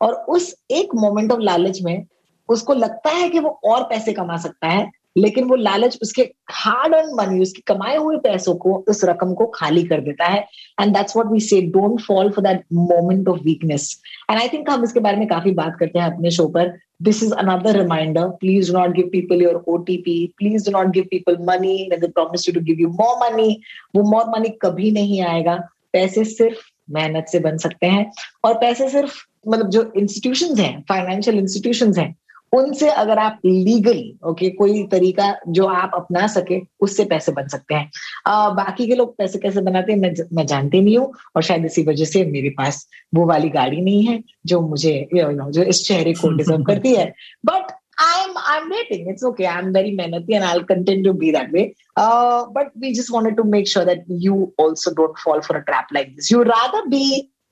और 0.00 0.14
उस 0.28 0.54
एक 0.70 0.94
मोमेंट 0.94 1.32
ऑफ़ 1.32 1.40
लालच 1.40 1.78
में 1.82 2.04
उसको 2.48 2.74
लगता 2.74 3.10
है 3.10 3.28
कि 3.28 3.38
वो 3.38 3.50
और 3.64 3.82
पैसे 3.82 4.12
कमा 4.12 4.36
सकता 4.36 4.68
है 4.68 4.90
लेकिन 5.16 5.44
वो 5.44 5.56
लालच 5.56 5.98
उसके 6.02 6.22
हार्ड 6.52 6.94
अर्न 6.94 7.10
मनी 7.14 7.40
उसके 7.42 7.62
कमाए 7.66 7.96
हुए 7.96 8.16
पैसों 8.18 8.54
को 8.54 8.74
उस 8.88 9.04
रकम 9.04 9.34
को 9.34 9.46
खाली 9.54 9.82
कर 9.84 10.00
देता 10.00 10.26
है। 10.26 10.40
And 10.80 10.94
that's 10.96 11.16
what 11.16 11.32
we 11.32 11.40
say 11.40 11.60
don't 11.72 12.00
fall 12.00 12.30
for 12.30 12.44
that 12.44 12.64
moment 12.72 13.28
of 13.28 13.40
weakness 13.44 14.00
and 14.30 14.38
I 14.40 14.48
think 14.48 14.70
हम 14.70 14.84
इसके 14.84 15.00
बारे 15.00 15.16
में 15.16 15.26
काफ़ी 15.28 15.50
बात 15.54 15.76
करते 15.80 15.98
हैं 15.98 16.06
अपने 16.06 16.30
शो 16.30 16.46
पर। 16.48 16.72
This 17.02 17.22
is 17.22 17.32
another 17.34 17.78
reminder 17.78 18.28
please 18.40 18.72
do 18.72 18.78
not 18.78 18.94
give 18.96 19.08
people 19.12 19.42
your 19.42 19.62
OTP 19.68 20.14
please 20.38 20.70
do 20.70 20.78
not 20.78 20.92
give 20.94 21.04
people 21.10 21.36
money 21.48 21.88
promise 21.94 22.46
to 22.54 22.60
give 22.60 22.80
you 22.80 22.88
more 22.90 23.16
money 23.22 23.60
वो 23.96 24.02
मोर 24.10 24.30
मनी 24.30 24.48
कभी 24.62 24.90
नहीं 24.90 25.20
आएगा। 25.22 25.56
पैसे 25.92 26.24
सिर्फ़ 26.24 26.60
मेहनत 26.90 27.26
से 27.28 27.38
बन 27.40 27.56
सकते 27.56 27.86
हैं। 27.86 28.10
और 28.44 28.54
पैसे 28.54 28.88
सिर्फ़ 28.88 29.14
मतलब 29.48 29.68
जो 29.70 29.82
इंस्टीट्यूशंस 29.96 30.58
हैं 30.58 30.84
फाइनेंशियल 30.88 31.38
इंस्टीट्यूशंस 31.38 31.98
हैं 31.98 32.14
उनसे 32.52 32.88
अगर 32.90 33.18
आप 33.18 33.38
लीगली 33.44 34.18
ओके 34.28 34.48
कोई 34.56 34.82
तरीका 34.92 35.26
जो 35.48 35.66
आप 35.66 35.92
अपना 35.94 36.26
सके 36.26 36.60
उससे 36.80 37.04
पैसे 37.12 37.32
बन 37.32 37.46
सकते 37.48 37.74
हैं। 37.74 37.90
आ, 38.26 38.48
बाकी 38.50 38.86
के 38.86 38.94
लोग 38.94 39.16
पैसे 39.18 39.38
कैसे 39.38 39.60
बनाते 39.60 39.92
हैं 39.92 39.98
मैं 40.00 40.14
मैं 40.32 40.46
जानते 40.46 40.80
नहीं 40.80 40.96
हूँ 40.98 41.12
और 41.36 41.42
शायद 41.42 41.64
इसी 41.64 41.82
वजह 41.82 42.04
से 42.04 42.24
मेरे 42.30 42.50
पास 42.58 42.86
वो 43.14 43.26
वाली 43.26 43.48
गाड़ी 43.50 43.80
नहीं 43.80 44.02
है 44.06 44.22
जो 44.46 44.60
मुझे 44.60 44.94
you 45.14 45.30
know, 45.38 45.50
जो 45.50 45.62
इस 45.62 45.86
चेहरे 45.86 46.12
को 46.12 46.30
डिजर्व 46.36 46.62
करती 46.64 46.94
है। 46.94 47.12
But 47.46 47.72
I 48.00 48.22
am 48.24 48.38
I 48.38 48.58
am 48.58 48.68
waiting 48.68 49.08
it's 49.08 49.24
okay 49.24 49.44
I 49.44 49.58
am 49.58 49.72
very 49.72 49.94
मेहनती 49.96 50.34
and 50.34 51.04
to 51.04 51.12
be 51.12 51.32
that 51.32 51.52
way 51.52 51.72
but 51.98 52.70
we 52.78 52.92
just 52.94 53.12
wanted 53.12 53.36
to 53.36 53.44
make 53.50 53.68
sure 53.68 53.86
that 53.86 54.04
you 54.22 54.52
also 54.60 54.90
don't 55.02 55.18
fall 55.24 55.40
for 55.40 55.56
a 55.56 55.60
trap 55.60 55.94
like 55.94 56.14
this 56.16 56.32
you 56.32 56.42
rather 56.42 56.80
be 56.88 57.04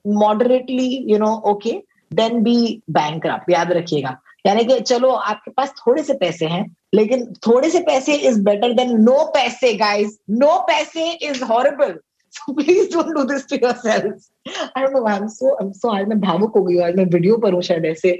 moderately 0.04 1.04
you 1.10 1.18
know 1.18 1.34
okay 1.50 1.80
then 2.12 2.42
be 2.42 2.82
bank 2.90 3.26
याद 3.50 3.72
रखिएगा। 3.72 4.20
यानी 4.46 4.64
कि 4.64 4.80
चलो, 4.80 5.10
आपके 5.10 5.50
पास 5.50 5.72
थोड़े 5.78 6.02
से 6.02 6.14
पैसे 6.14 6.46
हैं, 6.46 6.64
लेकिन 6.94 7.24
थोड़े 7.46 7.70
से 7.70 7.80
पैसे 7.86 8.14
इज़ 8.28 8.40
बेटर 8.44 8.72
देन 8.74 9.00
नो 9.00 9.24
पैसे 9.34 9.72
गाइस 9.74 10.18
नो 10.30 10.58
पैसे 10.68 11.10
is 11.12 11.44
horrible 11.44 11.98
so 12.34 12.52
please 12.54 12.88
don't 12.88 13.14
do 13.14 13.22
this 13.28 13.44
to 13.46 13.56
yourselves. 13.60 14.26
I 14.74 14.82
don't 14.82 14.92
know 14.92 15.06
i'm 15.06 15.28
so 15.28 15.54
i'm 15.60 15.72
so, 15.74 15.94
आज 15.94 16.06
मैं 16.08 16.18
भावुक 16.20 16.52
हो 16.56 16.62
गई 16.62 16.74
हूँ, 16.74 16.84
आज 16.84 16.96
मैं 16.96 17.04
वीडियो 17.04 17.36
पर 17.36 17.52
हूँ 17.52 17.62
शायद 17.62 17.84
ऐसे 17.86 18.10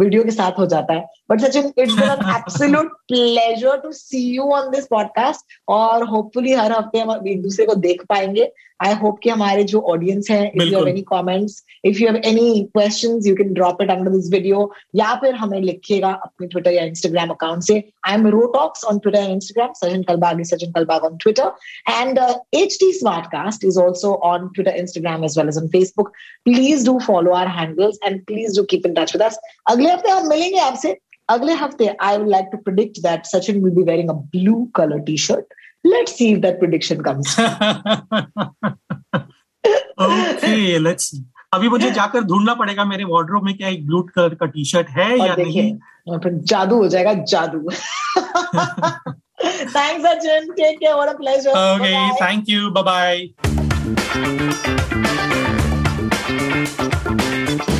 वीडियो 0.00 0.24
के 0.24 0.30
साथ 0.30 0.58
हो 0.58 0.66
जाता 0.66 0.94
है। 0.94 1.04
But 1.30 1.40
Sachin 1.40 1.66
it's 1.78 1.94
been 1.94 2.10
an 2.10 2.34
absolute 2.34 2.90
pleasure 3.08 3.76
to 3.82 3.92
see 3.92 4.24
you 4.36 4.50
on 4.54 4.70
this 4.70 4.86
podcast 4.86 5.58
और 5.76 6.04
होपफुली 6.08 6.52
हर 6.52 6.72
हफ़्ते 6.72 6.98
हम 7.00 7.28
एक 7.28 7.42
दूसरे 7.42 7.66
को 7.66 7.74
देख 7.86 8.02
पाएँगे। 8.08 8.50
आई 8.82 8.94
होप 9.00 9.18
कि 9.22 9.30
हमारे 9.30 9.64
जो 9.70 9.80
ऑडियंस 9.92 10.30
है 10.30 10.40
if 10.46 10.62
you 10.64 10.84
any 10.86 11.00
comments 11.08 11.62
if 11.84 11.98
you 11.98 12.08
any 12.08 12.68
questions 12.74 13.26
you 13.26 13.34
can 13.36 13.52
drop 13.54 13.82
it 13.82 13.90
under 13.90 14.10
this 14.10 14.30
video 14.32 14.70
या 14.96 15.14
फिर 15.20 15.34
हमें 15.34 15.60
लिखिएगा 15.60 16.10
अपने 16.24 16.46
ट्विटर 16.46 16.72
या 16.72 16.84
इंस्टाग्राम 16.84 17.30
अकाउंट 17.30 17.62
से. 17.62 17.82
I 18.06 18.14
am 18.14 18.26
rotox 18.36 18.84
on 18.84 18.98
Twitter 18.98 19.18
and 19.18 19.32
Instagram 19.32 19.72
Sachin 19.82 20.02
Kalbag 20.02 20.40
is 20.40 20.54
Sachin 20.54 20.72
Kalbag 20.72 21.04
on 21.04 21.16
Twitter 21.22 21.52
and 21.90 22.18
H 22.54 22.76
T 22.80 22.92
smartcast 23.32 23.64
is 23.64 23.78
also 23.80 24.14
on 24.30 24.48
Twitter 24.54 24.76
Instagram 24.76 25.24
as 25.24 25.38
well 25.38 25.48
as 25.48 25.58
on 25.58 25.68
Facebook 25.68 26.12
please 26.44 26.86
do 26.86 26.98
follow 27.06 27.32
our 27.34 27.48
handles 27.58 27.98
and 28.04 28.24
please 28.26 28.56
do 28.56 28.64
keep 28.70 28.86
in 28.86 28.94
touch 28.94 29.16
with 29.16 29.30
अगले 29.68 29.90
हफ़्ते 29.90 30.10
हम 30.10 30.28
मिलेंगे 30.28 30.58
आपसे. 30.60 30.96
अगले 31.28 31.52
हफ़्ते 31.52 31.86
I 32.00 32.16
would 32.18 32.28
like 32.28 32.46
to 32.52 32.58
predict 32.58 32.98
that 33.02 33.26
Sachin 33.26 33.62
will 33.64 33.74
be 33.74 33.82
wearing 33.82 34.08
a 34.10 34.12
blue 34.32 34.54
colour 34.74 34.98
T 35.06 35.16
shirt 35.24 35.54
Let's 35.84 36.14
see 36.14 36.32
if 36.32 36.40
that 36.42 36.58
prediction 36.60 37.02
comes. 37.02 37.36
Okay 40.00 40.78
let's 40.78 41.10
अभी 41.54 41.68
मुझे 41.68 41.90
जाकर 41.90 42.24
ढूंढना 42.24 42.54
पड़ेगा 42.54 42.84
मेरे 42.84 43.04
वार्डरोब 43.04 43.44
में 43.44 43.56
क्या 43.56 43.68
एक 43.68 43.86
ब्लू 43.86 44.02
कलर 44.14 44.34
का 44.42 44.46
टी 44.46 44.64
शर्ट 44.64 44.88
है 44.98 45.08
या 45.18 45.34
नहीं 45.38 45.72
जादू 46.52 46.76
हो 46.76 46.88
जाएगा 46.88 47.12
जादू 47.34 47.68
Thanks, 49.74 50.02
Sachin. 50.04 50.48
Take 50.56 50.80
care. 50.80 50.96
What 50.96 51.10
a 51.10 51.14
pleasure. 51.20 51.50
Okay 51.50 51.92
Bye-bye. 51.92 52.22
Thank 52.22 52.48
you 52.48 52.70
bye 52.70 53.26
bye 57.66 57.79